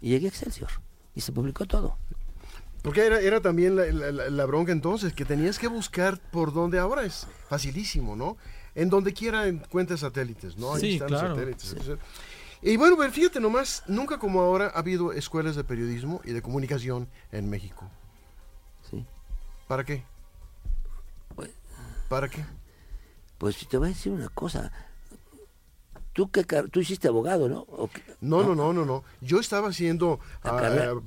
[0.01, 0.71] Y llegué a Excelsior
[1.13, 1.95] y se publicó todo.
[2.81, 6.51] Porque era, era también la, la- la- la bronca entonces, que tenías que buscar por
[6.51, 8.35] donde ahora es facilísimo, ¿no?
[8.73, 10.73] en donde quiera encuentres satélites, ¿no?
[10.73, 11.35] Ahí Sí, están claro.
[11.35, 11.75] satélites.
[12.63, 16.41] Y bueno, pero fíjate nomás, nunca como ahora ha habido escuelas de periodismo y de
[16.41, 17.91] comunicación en México.
[18.89, 19.05] Sí.
[19.67, 20.05] ¿Para qué?
[21.35, 21.51] Pues-
[22.09, 22.45] ¿Para qué?
[23.37, 24.71] Pues te voy a decir una cosa.
[26.13, 27.65] Tú, qué tú hiciste abogado, ¿no?
[28.19, 29.03] No, no, no, no, no.
[29.21, 30.19] Yo estaba haciendo,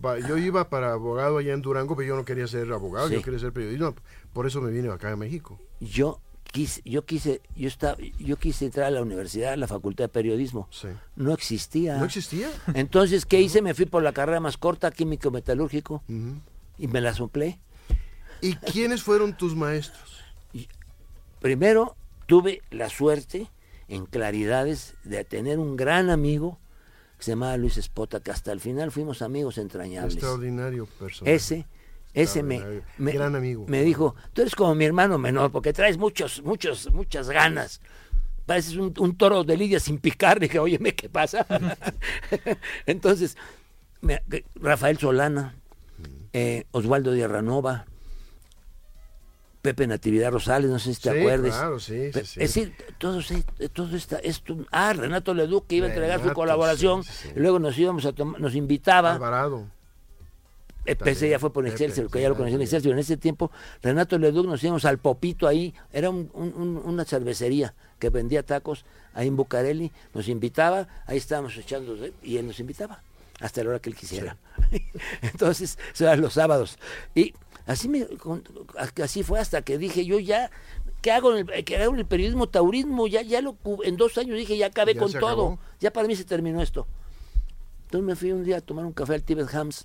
[0.00, 3.14] pa- yo iba para abogado allá en Durango, pero yo no quería ser abogado, Sí.
[3.14, 3.92] yo quería ser periodista.
[4.32, 5.60] Por eso me vine acá a México.
[5.80, 6.20] Yo
[6.52, 10.08] quise, yo quise, yo estaba, yo quise entrar a la universidad, a la facultad de
[10.08, 10.68] periodismo.
[10.70, 10.88] Sí.
[11.16, 11.98] No existía.
[11.98, 12.48] ¿No existía?
[12.72, 13.60] Entonces, ¿qué hice?
[13.60, 16.02] Me fui por la carrera más corta, químico metalúrgico,
[16.78, 17.60] y me la soplé.
[18.40, 20.20] ¿Y quiénes fueron tus maestros?
[21.40, 21.94] Primero,
[22.26, 23.48] tuve la suerte
[23.94, 26.58] en claridades de tener un gran amigo
[27.18, 30.14] que se llamaba Luis Espota, que hasta el final fuimos amigos entrañables.
[30.14, 31.34] Extraordinario personaje.
[31.34, 31.66] Ese,
[32.12, 33.66] ese me, me, Gran amigo.
[33.68, 37.80] me dijo, tú eres como mi hermano menor, porque traes muchos, muchos, muchas ganas.
[38.46, 40.38] Pareces un, un toro de lidia sin picar.
[40.40, 41.46] Dije, óyeme, ¿qué pasa?
[42.86, 43.36] Entonces,
[44.00, 44.22] me-
[44.56, 45.54] Rafael Solana,
[46.32, 47.12] eh, Osvaldo
[49.64, 51.54] Pepe Natividad Rosales, no sé si te Sí, acuerdes.
[51.54, 51.94] claro, sí.
[52.14, 53.18] Es decir, todo,
[53.72, 57.02] todo está, esto, ah, Renato Leduc que iba a entregar su colaboración,
[57.34, 59.14] y luego nos íbamos a tomar, nos invitaba.
[59.14, 59.64] Alvarado.
[60.84, 62.60] Eh, Pese ya fue por Excelsior, que ya lo conocí en.
[62.60, 62.92] Excelsior.
[62.92, 63.50] En ese tiempo,
[63.82, 68.42] Renato Leduc nos íbamos al Popito ahí, era un- un- un- una cervecería que vendía
[68.42, 73.00] tacos ahí en Bucareli, nos invitaba, ahí estábamos echando, y él nos invitaba
[73.40, 74.36] hasta la hora que él quisiera.
[75.22, 76.78] Entonces, eso eran los sábados.
[77.14, 77.32] Y
[77.66, 78.06] así me
[79.02, 80.50] así fue hasta que dije yo ya
[81.04, 83.06] ¿Qué hago, en el, ¿Qué hago en el periodismo taurismo?
[83.06, 85.26] Ya, ya lo, en dos años dije, ya acabé Ya con todo.
[85.26, 85.58] acabó.
[85.78, 86.86] Ya para mí se terminó esto.
[87.82, 89.84] Entonces me fui un día a tomar un café al Tibet Hams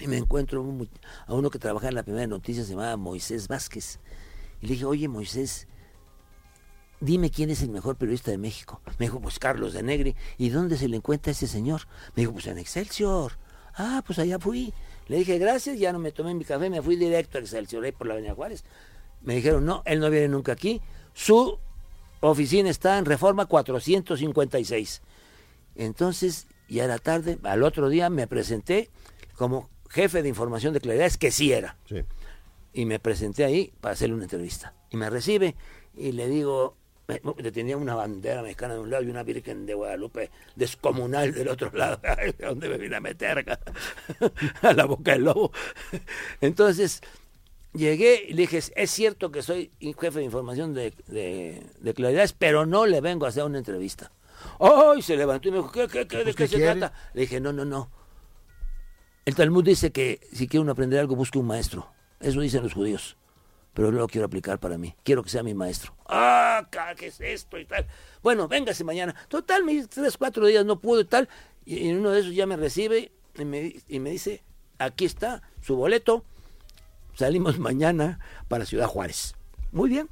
[0.00, 0.88] y me encuentro un
[1.28, 4.00] a uno que trabajaba en la primera noticia, se llamaba Moisés Vázquez.
[4.60, 5.68] Y le dije, oye Moisés,
[7.00, 8.80] dime quién es el mejor periodista de México.
[8.98, 10.16] Me dijo, pues Carlos de Negri.
[10.36, 11.82] ¿Y dónde se le encuentra ese señor?
[12.16, 13.38] Me dijo, pues en Excelsior.
[13.74, 14.74] Ah, pues allá fui.
[15.10, 18.06] Le dije, gracias, ya no me tomé mi café, me fui directo a Excelsior, por
[18.06, 18.62] la Avenida Juárez.
[19.22, 20.80] Me dijeron, no, él no viene nunca aquí.
[21.14, 21.58] Su
[22.20, 25.02] oficina está en Reforma 456.
[25.74, 28.88] Entonces, ya era tarde, al otro día me presenté
[29.34, 31.76] como jefe de información de claridad, es que sí era.
[31.88, 32.04] Sí.
[32.72, 34.74] Y me presenté ahí para hacerle una entrevista.
[34.90, 35.56] Y me recibe
[35.96, 36.76] y le digo,
[37.52, 41.70] tenía una bandera mexicana de un lado y una Virgen de Guadalupe descomunal del otro
[41.72, 42.00] lado.
[42.18, 43.44] Ay, ¿de ¿Dónde me vine a meter?
[44.62, 45.52] a la boca del lobo.
[46.40, 47.00] Entonces,
[47.72, 52.32] llegué y le dije, es cierto que soy jefe de información de, de, de claridades,
[52.32, 54.12] pero no le vengo a hacer una entrevista.
[54.58, 55.02] ¡Ay!
[55.02, 56.76] se levantó y me dijo, ¿qué, qué, qué, ¿de Pues, qué ¿qué se quiere?
[56.76, 56.92] trata?
[57.14, 57.90] Le dije, no, no, no.
[59.24, 61.92] El Talmud dice que si quiere uno aprender algo, busque un maestro.
[62.20, 63.16] Eso dicen los judíos.
[63.74, 64.94] Pero yo lo quiero aplicar para mí.
[65.04, 65.94] Quiero que sea mi maestro.
[66.06, 66.66] ¡Ah!
[66.96, 67.58] ¿Qué es esto?
[67.58, 67.86] Y tal.
[68.22, 69.14] Bueno, véngase mañana.
[69.28, 71.28] Total, mis tres, cuatro días no pudo y tal.
[71.64, 74.42] Y en uno de esos ya me recibe y me, y me dice,
[74.78, 76.24] aquí está su boleto.
[77.14, 79.34] Salimos mañana para Ciudad Juárez.
[79.72, 80.08] Muy bien.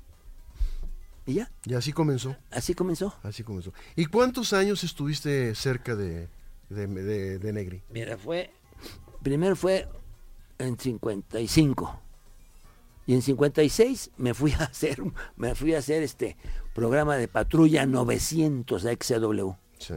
[1.26, 2.36] Y ya, Y así comenzó.
[2.50, 3.14] así comenzó.
[3.22, 3.72] Así comenzó.
[3.96, 6.28] ¿Y cuántos años estuviste cerca de,
[6.70, 7.82] de, de- de Negri?
[7.90, 8.50] Mira, fue.
[9.22, 9.86] Primero fue
[10.58, 12.00] en 55.
[13.08, 14.98] Y en 56 me fui a hacer,
[15.36, 16.36] me fui a hacer este
[16.74, 19.50] programa de patrulla 900 de XCW.
[19.78, 19.94] Sí.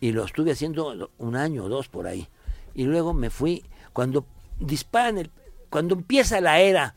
[0.00, 2.28] Y lo estuve haciendo un año o dos por ahí.
[2.74, 4.24] Y luego me fui, cuando
[4.60, 5.30] disparan, el,
[5.68, 6.94] cuando empieza la era,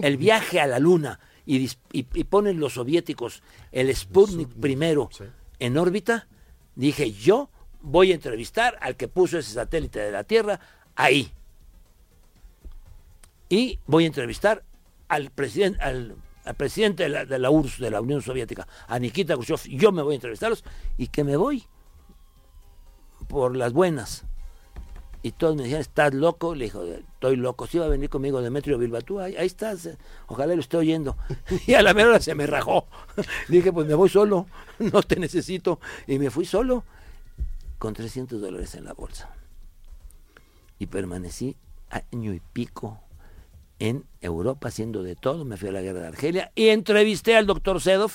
[0.00, 4.60] El viaje a la luna, y, dis- y- y ponen los soviéticos el Sputnik Sputnik,
[4.60, 5.24] primero sí.
[5.58, 6.28] en órbita,
[6.76, 7.50] dije yo
[7.82, 10.60] voy a entrevistar al que puso ese satélite de la Tierra
[10.94, 11.32] ahí.
[13.48, 14.62] Y voy a entrevistar
[15.08, 16.16] al presidente, al,
[16.56, 19.60] presidente de la, URSS, de la Unión Soviética, a Nikita Khrushchev.
[19.68, 20.64] Yo me voy a entrevistarlos
[20.96, 21.64] y que me voy
[23.28, 24.24] por las buenas.
[25.20, 26.54] Y todos me decían, ¿estás loco?
[26.54, 27.66] Le dijo, estoy loco.
[27.66, 31.16] Si iba a venir conmigo Demetrio Bilbatú, ahí, estás, eh, ojalá lo esté oyendo.
[31.66, 32.86] Y a la mera se me rajó.
[33.48, 34.46] Dije, pues me voy solo,
[34.78, 35.80] no te necesito.
[36.06, 36.84] Y me fui solo,
[37.78, 39.30] con 300 dólares en la bolsa.
[40.78, 41.56] Y permanecí
[41.90, 43.00] año y pico
[43.78, 45.44] en Europa haciendo de todo.
[45.44, 48.12] Me fui a la guerra de Argelia y entrevisté al doctor Sedov,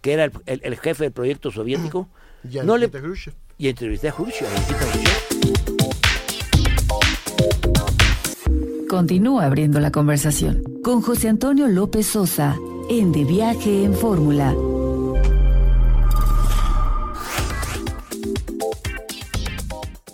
[0.00, 2.08] que era el, el- el jefe del proyecto soviético.
[2.44, 2.90] Ya no le,
[3.56, 6.22] y entrevisté a Khrushchev, a Nikita Khrushchev.
[8.88, 12.56] Continúa abriendo la conversación con José Antonio López Sosa
[12.90, 14.54] en De Viaje en Fórmula.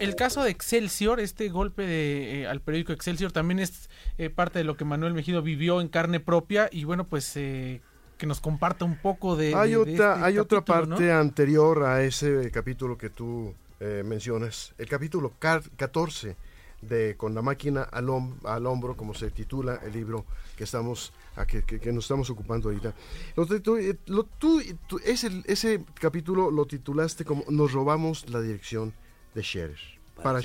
[0.00, 4.58] El caso de Excelsior, este golpe de, eh, al periódico Excelsior también es eh, parte
[4.60, 7.80] de lo que Manuel Mejido vivió en carne propia y bueno, pues eh,
[8.16, 9.54] que nos comparta un poco de...
[9.54, 14.02] Hay de- de otra, este hay otra parte anterior a ese capítulo que tú eh,
[14.04, 16.36] mencionas, el capítulo car- 14
[16.80, 20.24] de Con la máquina al, hom- al hombro, como se titula el libro
[20.56, 22.94] que estamos a que, que- que nos estamos ocupando ahorita.
[23.34, 23.44] Lo
[23.78, 23.96] eh,
[24.38, 28.92] tú- tú- ese, ese capítulo lo titulaste como Nos robamos la dirección
[29.34, 29.78] de Scherer.
[30.16, 30.40] Para, para.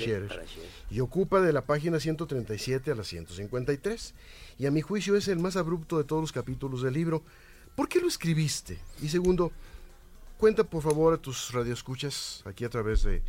[0.90, 4.14] Y ocupa de la página 137 a la 153.
[4.58, 7.22] Y a mi juicio es el más abrupto de todos los capítulos del libro.
[7.74, 8.78] ¿Por qué lo escribiste?
[9.02, 9.50] Y segundo,
[10.38, 13.20] cuenta por favor a tus radioescuchas aquí a través de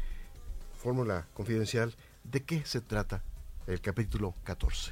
[0.77, 3.23] Fórmula Confidencial de qué se trata
[3.65, 4.91] el capítulo 14.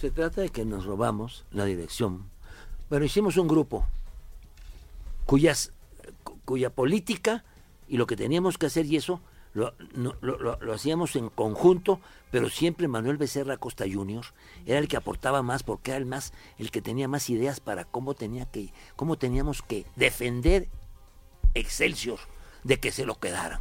[0.00, 2.28] Se trata de que nos robamos la dirección.
[2.88, 3.86] Pero hicimos un grupo
[5.26, 5.72] cuyas,
[6.24, 7.44] cu- cuya política
[7.88, 9.20] y lo que teníamos que hacer y eso
[9.52, 14.24] lo, no- lo- hacíamos en conjunto, pero siempre Manuel Becerra Costa Jr.
[14.66, 17.84] era el que aportaba más porque era el más el que tenía más ideas para
[17.84, 20.68] cómo tenía que cómo teníamos que defender
[21.54, 22.18] Excelsior
[22.62, 23.60] de que se lo quedaran.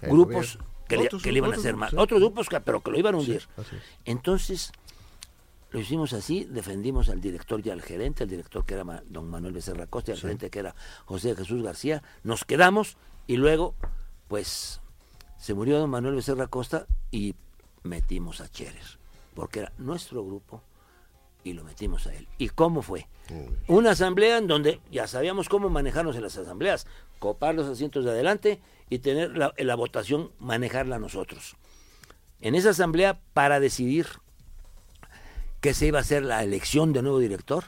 [0.00, 1.96] El Grupos que le, Otros- que le iban a hacer sí.
[1.96, 3.46] Otros grupos que, pero que lo iban a hundir.
[4.04, 4.72] Entonces,
[5.70, 9.52] lo hicimos así, defendimos al director y al gerente, al director que era don Manuel
[9.52, 10.74] Becerra Costa y al gerente que era
[11.04, 12.96] José Jesús García, nos quedamos
[13.26, 13.74] y luego,
[14.28, 14.80] pues,
[15.44, 17.34] se murió don Manuel Becerra Costa y
[17.82, 18.98] metimos a Cherer,
[19.34, 20.62] porque era nuestro grupo
[21.42, 22.26] y lo metimos a él.
[22.38, 23.08] ¿Y cómo fue?
[23.68, 26.86] Una asamblea en donde ya sabíamos cómo manejarnos en las asambleas,
[27.18, 31.56] copar los asientos de adelante y tener la, la votación, manejarla nosotros.
[32.40, 34.06] En esa asamblea, para decidir
[35.60, 37.64] que se iba a hacer la elección de nuevo director,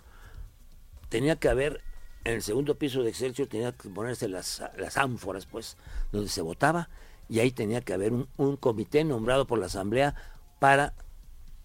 [1.11, 1.83] tenía que haber,
[2.25, 5.77] en el segundo piso de Excelsior, tenía que ponerse las, las ánforas, pues,
[6.11, 6.89] donde se votaba,
[7.29, 10.15] y ahí tenía que haber un, un comité nombrado por la asamblea
[10.59, 10.95] para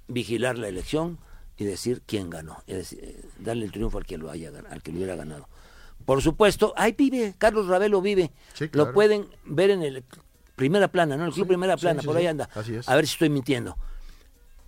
[0.08, 1.20] vigilar la elección
[1.58, 4.82] y decir quién ganó, es decir, eh, darle el triunfo al que lo haya al
[4.82, 5.48] que lo hubiera ganado.
[6.06, 8.32] Por supuesto, ahí vive, Carlos Ravelo vive.
[8.54, 8.90] Sí, claro.
[8.90, 10.04] Lo pueden ver en el
[10.56, 11.26] primera plana, ¿no?
[11.26, 12.50] El club Sí, primera plana, sí, por ahí anda.
[12.56, 12.90] Así es.
[12.90, 13.78] A ver si estoy mintiendo.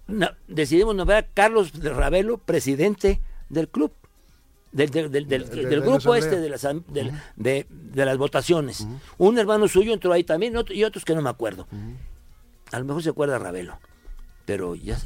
[0.07, 3.93] No, decidimos nombrar a Carlos Ravelo presidente del club,
[4.74, 5.28] del, del-
[5.82, 6.61] grupo este de las,
[7.36, 8.86] de, de las votaciones.
[9.17, 11.67] Un hermano suyo entró ahí también y otros que no me acuerdo.
[12.71, 13.80] A lo mejor se acuerda Ravelo.
[14.45, 14.97] Pero ya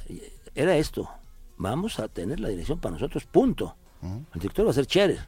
[0.56, 1.10] era esto.
[1.58, 3.76] Vamos a tener la dirección para nosotros, punto.
[4.02, 5.28] El director va a ser Cherer.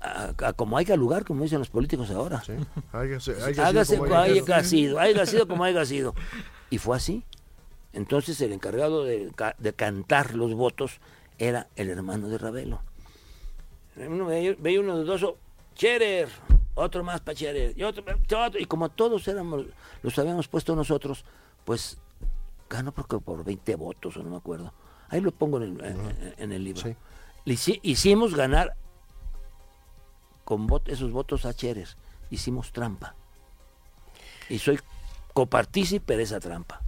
[0.00, 2.40] A- a como haya lugar, como dicen los políticos ahora.
[2.44, 2.52] ¿sí?
[2.92, 6.14] Hágase, hágase Hágase como haya haya sido, haya sido como haya sido.
[6.70, 7.24] Y fue así.
[7.92, 11.00] Entonces el encargado de, de cantar los votos
[11.38, 12.80] era el hermano de Ravelo.
[13.96, 15.38] Uno veía, uno dudoso,
[15.74, 16.28] Cherer,
[16.74, 18.04] otro más para Cherer, y otro,
[18.44, 19.66] otro, y como todos éramos,
[20.02, 21.24] los habíamos puesto nosotros,
[21.64, 21.98] pues
[22.70, 24.72] ganó porque por 20 votos, o no me acuerdo.
[25.08, 26.82] Ahí lo pongo en el, en- en el libro.
[26.82, 26.94] Sí.
[27.44, 28.74] Le hici- hicimos ganar
[30.44, 31.88] con vot- esos votos a Cherer.
[32.30, 33.14] Hicimos trampa.
[34.48, 34.78] Y soy
[35.34, 36.82] copartícipe de esa trampa.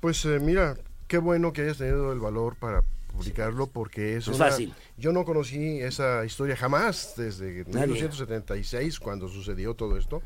[0.00, 0.76] Pues eh, mira,
[1.08, 2.82] qué bueno que hayas tenido el valor para
[3.16, 4.72] publicarlo porque es es una- fácil.
[4.96, 7.86] Yo no conocí esa historia jamás desde Nadie.
[7.86, 10.22] 1976 cuando sucedió todo esto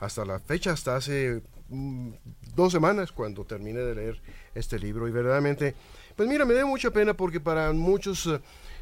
[0.00, 2.10] hasta la fecha, hasta hace mm,
[2.54, 4.20] dos semanas cuando terminé de leer
[4.54, 5.08] este libro.
[5.08, 5.74] Y verdaderamente,
[6.16, 8.28] pues mira, me da mucha pena porque para muchos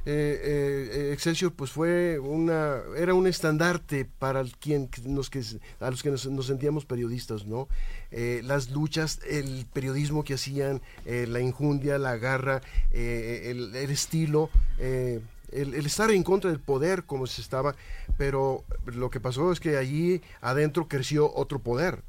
[0.06, 5.42] eh, eh, eh, Excelsior pues fue una era un estandarte para quien nos que
[5.80, 7.68] a los que nos, sentíamos periodistas no
[8.10, 14.48] Eh, las luchas el periodismo que hacían la injundia la garra el, estilo
[14.78, 17.74] el, el estar en contra del poder como se estaba
[18.16, 22.02] pero lo que pasó es que allí adentro creció otro poder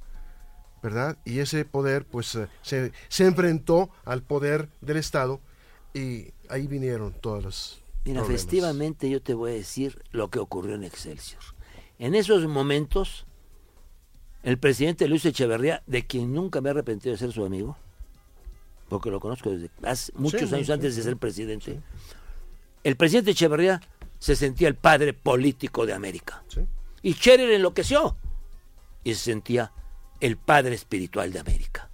[0.81, 1.17] ¿verdad?
[1.25, 5.39] Y ese poder pues eh, se, se enfrentó al poder del Estado
[5.93, 8.27] y ahí vinieron todas las Mira, problemas.
[8.41, 11.41] festivamente yo te voy a decir lo que ocurrió en Excelsior.
[11.97, 13.25] En esos momentos,
[14.43, 17.75] el presidente Luis Echeverría, de quien nunca me he arrepentido de ser su amigo,
[18.87, 21.79] porque lo conozco desde hace muchos Sí, años sí, antes sí, de ser presidente,
[22.83, 23.81] el presidente Echeverría
[24.17, 26.43] se sentía el padre político de América.
[27.01, 28.15] Y Scherer enloqueció
[29.03, 29.71] y se sentía
[30.19, 31.89] el padre espiritual de América.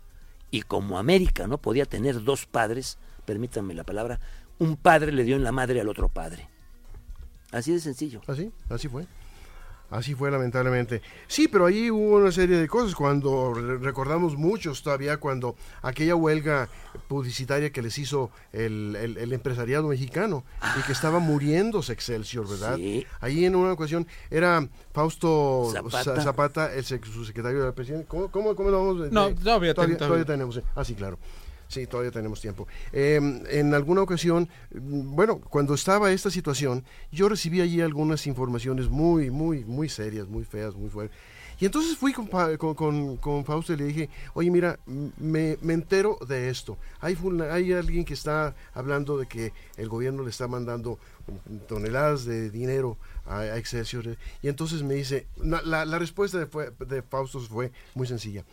[0.51, 4.19] Y como América no podía tener dos padres, permítanme la palabra,
[4.59, 6.47] un padre le dio en la madre al otro padre.
[7.51, 8.21] Así de sencillo.
[8.27, 9.05] Así, así fue.
[9.91, 11.01] Así fue lamentablemente.
[11.27, 16.15] Sí, pero ahí hubo una serie de cosas cuando re- recordamos muchos todavía cuando aquella
[16.15, 16.67] huelga
[17.07, 20.43] publicitaria que les hizo el, el- el empresariado mexicano
[20.79, 22.75] y que estaba muriéndose Excelsior, ¿verdad?
[22.77, 23.05] Sí.
[23.21, 26.03] Ahí en una ocasión era Fausto Zapata.
[26.15, 28.05] Za- Zapata, el sec- su secretario del presidente.
[28.07, 30.25] ¿Cómo, cómo, cómo lo vamos a- No, eh, todavía todavía, todavía.
[30.25, 30.57] tenemos.
[30.57, 30.63] eh.
[30.75, 31.19] Ah, sí, claro.
[31.67, 32.67] Sí, todavía tenemos tiempo.
[32.93, 39.31] Eh, en alguna ocasión, bueno, cuando estaba esta situación, yo recibí allí algunas informaciones muy,
[39.31, 41.17] muy, muy serias, muy feas, muy fuertes.
[41.59, 46.17] Y entonces fui con, con, con- con Fausto y le dije, oye, mira, me, entero
[46.27, 46.77] de esto.
[46.99, 47.15] Hay,
[47.73, 50.99] alguien que está hablando de que el gobierno le está mandando
[51.67, 53.57] toneladas de dinero a, a.
[54.41, 58.43] Y entonces me dice, la, respuesta de, de Fausto fue muy sencilla.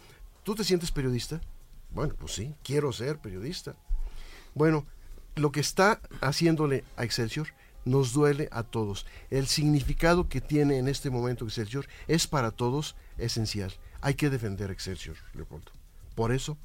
[0.44, 1.40] ¿Tú te sientes periodista?
[1.94, 3.76] Bueno, pues sí, quiero ser periodista.
[4.54, 4.86] Bueno,
[5.36, 7.48] lo que está haciéndole a Excelsior
[7.84, 9.06] nos duele a todos.
[9.30, 13.72] El significado que tiene en este momento Excelsior es para todos esencial.
[14.00, 15.72] Hay que defender Excelsior, Leopoldo.
[16.14, 16.56] Por eso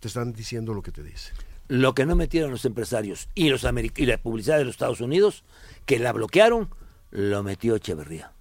[0.00, 1.34] te están diciendo lo que te dicen.
[1.68, 5.44] Lo que no metieron los empresarios y, los y la publicidad de los Estados Unidos,
[5.86, 6.68] que la bloquearon,
[7.10, 8.32] lo metió Echeverría.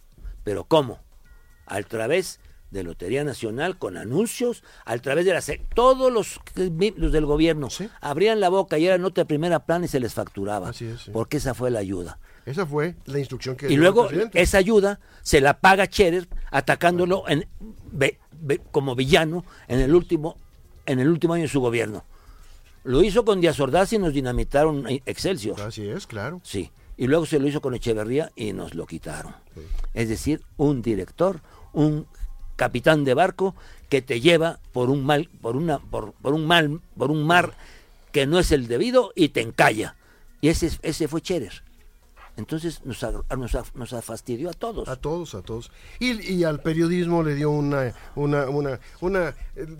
[0.43, 0.99] ¿Pero cómo?
[1.67, 2.39] A través
[2.71, 5.51] de Lotería Nacional con anuncios, a través de las...
[5.73, 6.39] Todos los,
[6.97, 7.89] los del gobierno Sí.
[8.01, 10.69] abrían la boca y era nota de primera plana y se les facturaba.
[10.69, 11.11] Así es, sí.
[11.11, 12.19] Porque esa fue la ayuda.
[12.45, 14.41] Esa fue la instrucción que Y dio el luego presidente.
[14.41, 17.45] esa ayuda se la paga Scherer atacándolo en,
[18.71, 20.37] como villano en el último
[20.85, 22.03] en el último año de su gobierno.
[22.83, 25.61] Lo hizo con Díaz Ordaz y nos dinamitaron Excelsior.
[25.61, 26.41] Así es, claro.
[26.43, 26.71] Sí.
[26.97, 29.35] Y luego se lo hizo con Echeverría y nos lo quitaron.
[29.93, 31.41] Es decir, un director,
[31.73, 32.07] un
[32.59, 33.55] capitán de barco
[33.87, 37.53] que te lleva por un mal, por una, por, por un mal, por un mar
[38.11, 39.95] que no es el debido y te encalla.
[40.41, 41.63] Y ese, ese fue Cherer.
[42.35, 44.89] Entonces nos, nos, nos fastidió a todos.
[44.89, 45.71] A todos, a todos.
[45.99, 49.35] Y, al periodismo le dio una, una, una, una,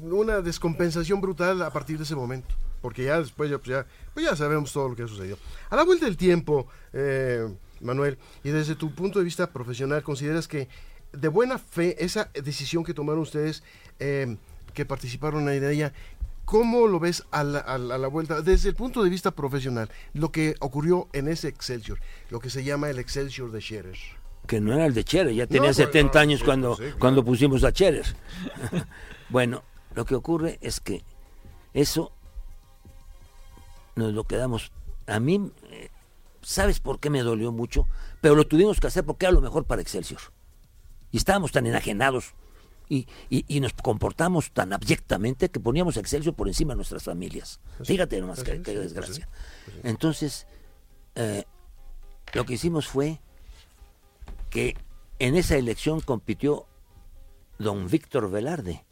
[0.10, 2.56] una descompensación brutal a partir de ese momento.
[2.82, 5.38] Porque ya después ya, pues ya, pues sabemos todo lo que ha sucedido.
[5.70, 7.46] A la vuelta del tiempo, eh,
[7.82, 10.70] Manuel, y desde tu punto de vista profesional, ¿consideras que
[11.12, 13.64] de buena fe esa decisión que tomaron ustedes,
[14.00, 14.38] eh,
[14.74, 15.94] que participaron en ella,
[16.46, 18.42] ¿Cómo lo ves a la, a la- a la vuelta?
[18.42, 22.00] Desde el punto de vista profesional, lo que ocurrió en ese Excelsior,
[22.32, 23.98] lo que se llama el Excelsior de Scherer.
[24.48, 26.98] que no era el de Cherer, ya tenía pues, 70 no, años cuando, sí, claro.
[26.98, 28.04] cuando pusimos a Cherer.
[29.30, 29.62] bueno,
[29.94, 31.04] lo que ocurre es que
[31.76, 32.12] eso
[33.96, 34.72] nos lo quedamos.
[35.06, 35.90] A mí, eh,
[36.42, 37.86] ¿sabes por qué me dolió mucho?
[38.22, 40.22] Pero lo tuvimos que hacer porque era lo mejor para Excelsior.
[41.12, 42.34] Y estábamos tan enajenados
[42.88, 47.04] y, y- y nos comportamos tan abyectamente que poníamos a Excelsior por encima de nuestras
[47.04, 47.60] familias.
[47.84, 49.30] Fíjate nomás Pues qué, sí, qué sí, pues desgracia.
[49.66, 50.48] sí, Entonces,
[51.16, 51.44] eh,
[52.34, 53.20] lo que hicimos fue
[54.50, 54.76] que
[55.20, 56.66] en esa elección compitió
[57.58, 58.86] don Víctor Velarde,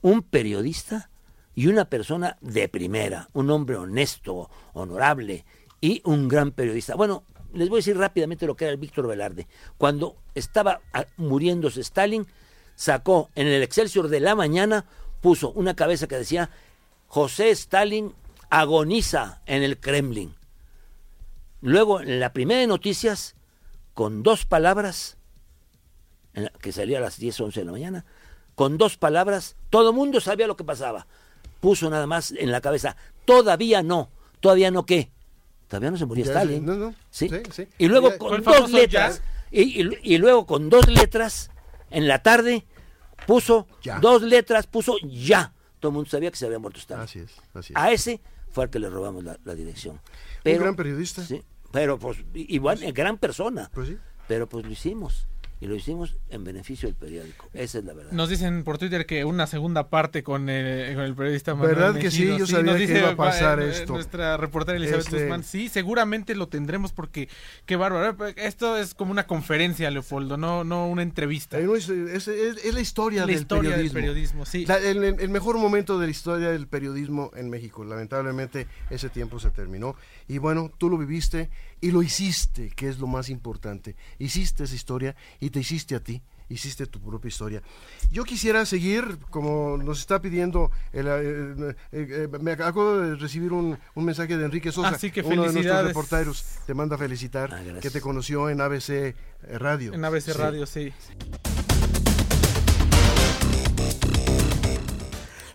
[0.00, 1.10] un periodista
[1.54, 5.44] y una persona de primera, un hombre honesto, honorable
[5.80, 6.94] y un gran periodista.
[6.94, 7.24] Bueno,
[7.54, 9.46] les voy a decir rápidamente lo que era el Víctor Velarde.
[9.78, 12.26] Cuando estaba ah, muriéndose Stalin,
[12.74, 14.84] sacó en el Excelsior de la mañana,
[15.20, 16.50] puso una cabeza que decía,
[17.06, 18.14] José Stalin
[18.50, 20.34] agoniza en el Kremlin.
[21.60, 23.36] Luego, en la primera de noticias,
[23.94, 25.16] con dos palabras,
[26.60, 28.04] que salía a las 10, 11 de la mañana,
[28.54, 31.06] con dos palabras, todo el mundo sabía lo que pasaba.
[31.60, 35.10] Puso nada más en la cabeza, todavía no, todavía no qué.
[35.72, 36.60] Todavía no se murió Ya, Stalin.
[36.60, 37.30] sí, no, no, ¿Sí?
[37.30, 37.66] sí, sí.
[37.78, 41.50] Y luego con dos letras, y, y- y luego con dos letras,
[41.90, 42.66] en la tarde,
[43.26, 43.98] puso Ya.
[43.98, 45.54] dos letras, puso ya.
[45.80, 47.04] Todo el mundo sabía que se había muerto Stalin.
[47.04, 47.76] Así es, así es.
[47.78, 48.20] A ese
[48.50, 49.98] fue al que le robamos la, la dirección.
[50.42, 51.24] Pero, gran periodista.
[51.24, 53.70] Sí, pero pues igual, gran persona.
[53.72, 53.96] Pues sí.
[54.28, 55.26] Pero pues lo hicimos.
[55.62, 57.48] Y lo hicimos en beneficio del periódico.
[57.54, 58.10] Esa es la verdad.
[58.10, 62.00] Nos dicen por Twitter que una segunda parte con, eh, con el periodista Manuel ¿Verdad
[62.00, 62.26] que sí?
[62.36, 63.92] Yo sabía nos que dice, iba a pasar eh, esto.
[63.92, 65.44] Nuestra reportera Elizabeth Este- Guzmán.
[65.44, 67.28] Sí, seguramente lo tendremos porque
[67.64, 68.16] qué bárbaro.
[68.34, 71.60] Esto es como una conferencia, Leopoldo, no, no una entrevista.
[71.60, 74.00] Es, es- es la historia, La del, historia del periodismo.
[74.00, 74.66] periodismo, sí.
[74.66, 77.84] La- el, el mejor momento de la historia del periodismo en México.
[77.84, 79.94] Lamentablemente ese tiempo se terminó.
[80.26, 81.50] Y bueno, tú lo viviste
[81.82, 83.94] y lo hiciste, que es lo más importante.
[84.18, 86.22] Hiciste esa historia y te hiciste a ti.
[86.48, 87.62] Hiciste tu propia historia.
[88.10, 93.52] Yo quisiera seguir, como nos está pidiendo, el, eh, eh, eh, me acabo de recibir
[93.54, 95.86] un, un mensaje de Enrique Sosa, Así que uno de nuestros felicidades.
[95.88, 96.44] reporteros.
[96.66, 99.14] Te manda a felicitar, Ah, que te conoció en ABC
[99.58, 99.94] Radio.
[99.94, 100.32] En ABC Sí.
[100.32, 100.92] Radio, sí.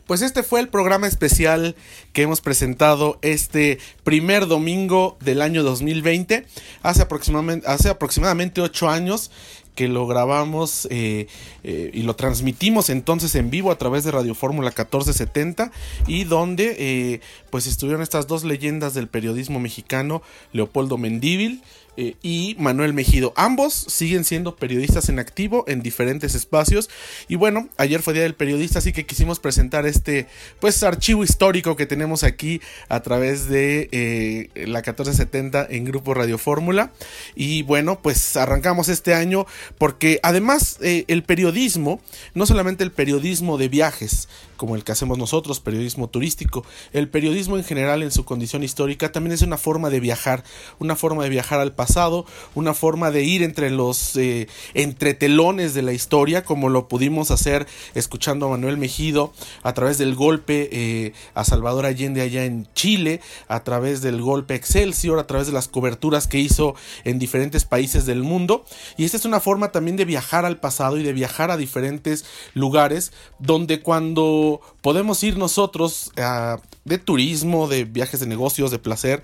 [0.07, 1.75] Pues este fue el programa especial
[2.13, 6.45] que hemos presentado este primer domingo del año 2020,
[6.81, 9.31] hace aproximadamente, hace aproximadamente ocho años
[9.75, 11.27] que lo grabamos eh,
[11.63, 15.71] eh, y lo transmitimos entonces en vivo a través de Radio Fórmula 1470
[16.07, 21.61] y donde eh, pues estuvieron estas dos leyendas del periodismo mexicano, Leopoldo Mendívil,
[21.97, 23.33] y Manuel Mejido.
[23.35, 26.89] Ambos siguen siendo periodistas en activo en diferentes espacios.
[27.27, 30.27] Y bueno, ayer fue Día del Periodista, así que quisimos presentar este
[30.59, 36.37] pues archivo histórico que tenemos aquí a través de eh, la 1470 en Grupo Radio
[36.37, 36.91] Fórmula.
[37.35, 39.45] Y bueno, pues arrancamos este año
[39.77, 42.01] porque además eh, el periodismo,
[42.33, 44.27] no solamente el periodismo de viajes,
[44.57, 49.11] como el que hacemos nosotros, periodismo turístico, el periodismo en general en su condición histórica
[49.11, 50.43] también es una forma de viajar,
[50.79, 55.81] una forma de viajar al pasado, una forma de ir entre los eh, entretelones de
[55.81, 59.33] la historia, como lo pudimos hacer escuchando a Manuel Mejido
[59.63, 64.55] a través del golpe eh, a Salvador Allende allá en Chile, a través del golpe
[64.55, 68.65] Excelsior, a través de las coberturas que hizo en diferentes países del mundo.
[68.97, 72.25] Y esta es una forma también de viajar al pasado y de viajar a diferentes
[72.53, 74.46] lugares donde cuando
[74.81, 79.21] podemos ir nosotros uh, de turismo, de viajes de negocios, de placer,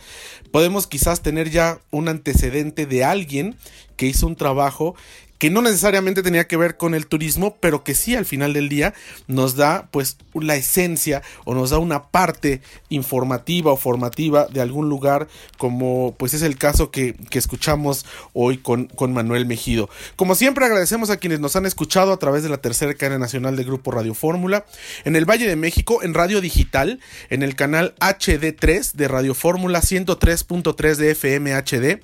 [0.51, 3.55] podemos quizás tener ya un antecedente de alguien
[3.95, 4.95] que hizo un trabajo
[5.43, 8.69] que no necesariamente tenía que ver con el turismo, pero que sí al final del
[8.69, 8.93] día
[9.27, 14.87] nos da pues la esencia o nos da una parte informativa o formativa de algún
[14.87, 15.27] lugar,
[15.57, 19.89] como pues es el caso que, que escuchamos hoy con, con, Manuel Mejido.
[20.15, 23.57] Como siempre agradecemos a quienes nos han escuchado a través de la tercera cadena nacional
[23.57, 24.65] de Grupo Radio Fórmula,
[25.03, 29.81] en el Valle de México, en Radio Digital, en el canal HD3 de Radio Fórmula
[29.81, 32.01] 103.3 de FM HD,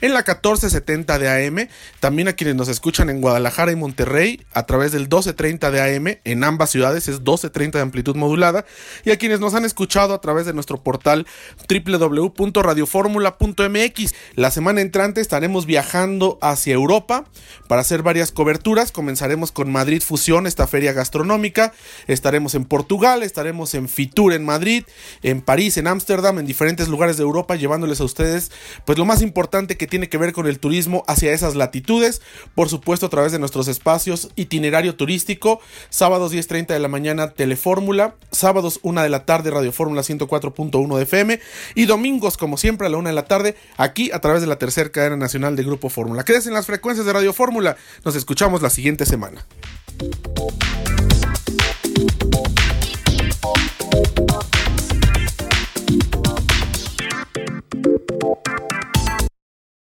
[0.00, 1.68] en la 1470 de AM,
[2.00, 5.96] también a quienes nos escuchan escuchan en Guadalajara y Monterrey a través del 1230 de
[5.96, 8.64] AM, en ambas ciudades es 1230 de amplitud modulada,
[9.04, 11.26] y a quienes nos han escuchado a través de nuestro portal
[11.68, 14.14] www.radioformula.mx.
[14.34, 17.26] La semana entrante estaremos viajando hacia Europa
[17.68, 18.92] para hacer varias coberturas.
[18.92, 21.74] Comenzaremos con Madrid Fusión, esta feria gastronómica.
[22.06, 24.84] Estaremos en Portugal, estaremos en Fitur en Madrid,
[25.22, 28.50] en París, en Ámsterdam, en diferentes lugares de Europa, llevándoles a ustedes
[28.86, 32.22] pues lo más importante que tiene que ver con el turismo hacia esas latitudes.
[32.60, 38.16] Por supuesto a través de nuestros espacios itinerario turístico, sábados 10.30 de la mañana Telefórmula,
[38.32, 41.40] sábados 1 de la tarde Radio Fórmula 104.1 de FM
[41.74, 44.58] y domingos como siempre a la 1 de la tarde aquí a través de la
[44.58, 46.22] tercera cadena nacional de Grupo Fórmula.
[46.22, 49.46] Quédese en las frecuencias de Radio Fórmula, nos escuchamos la siguiente semana.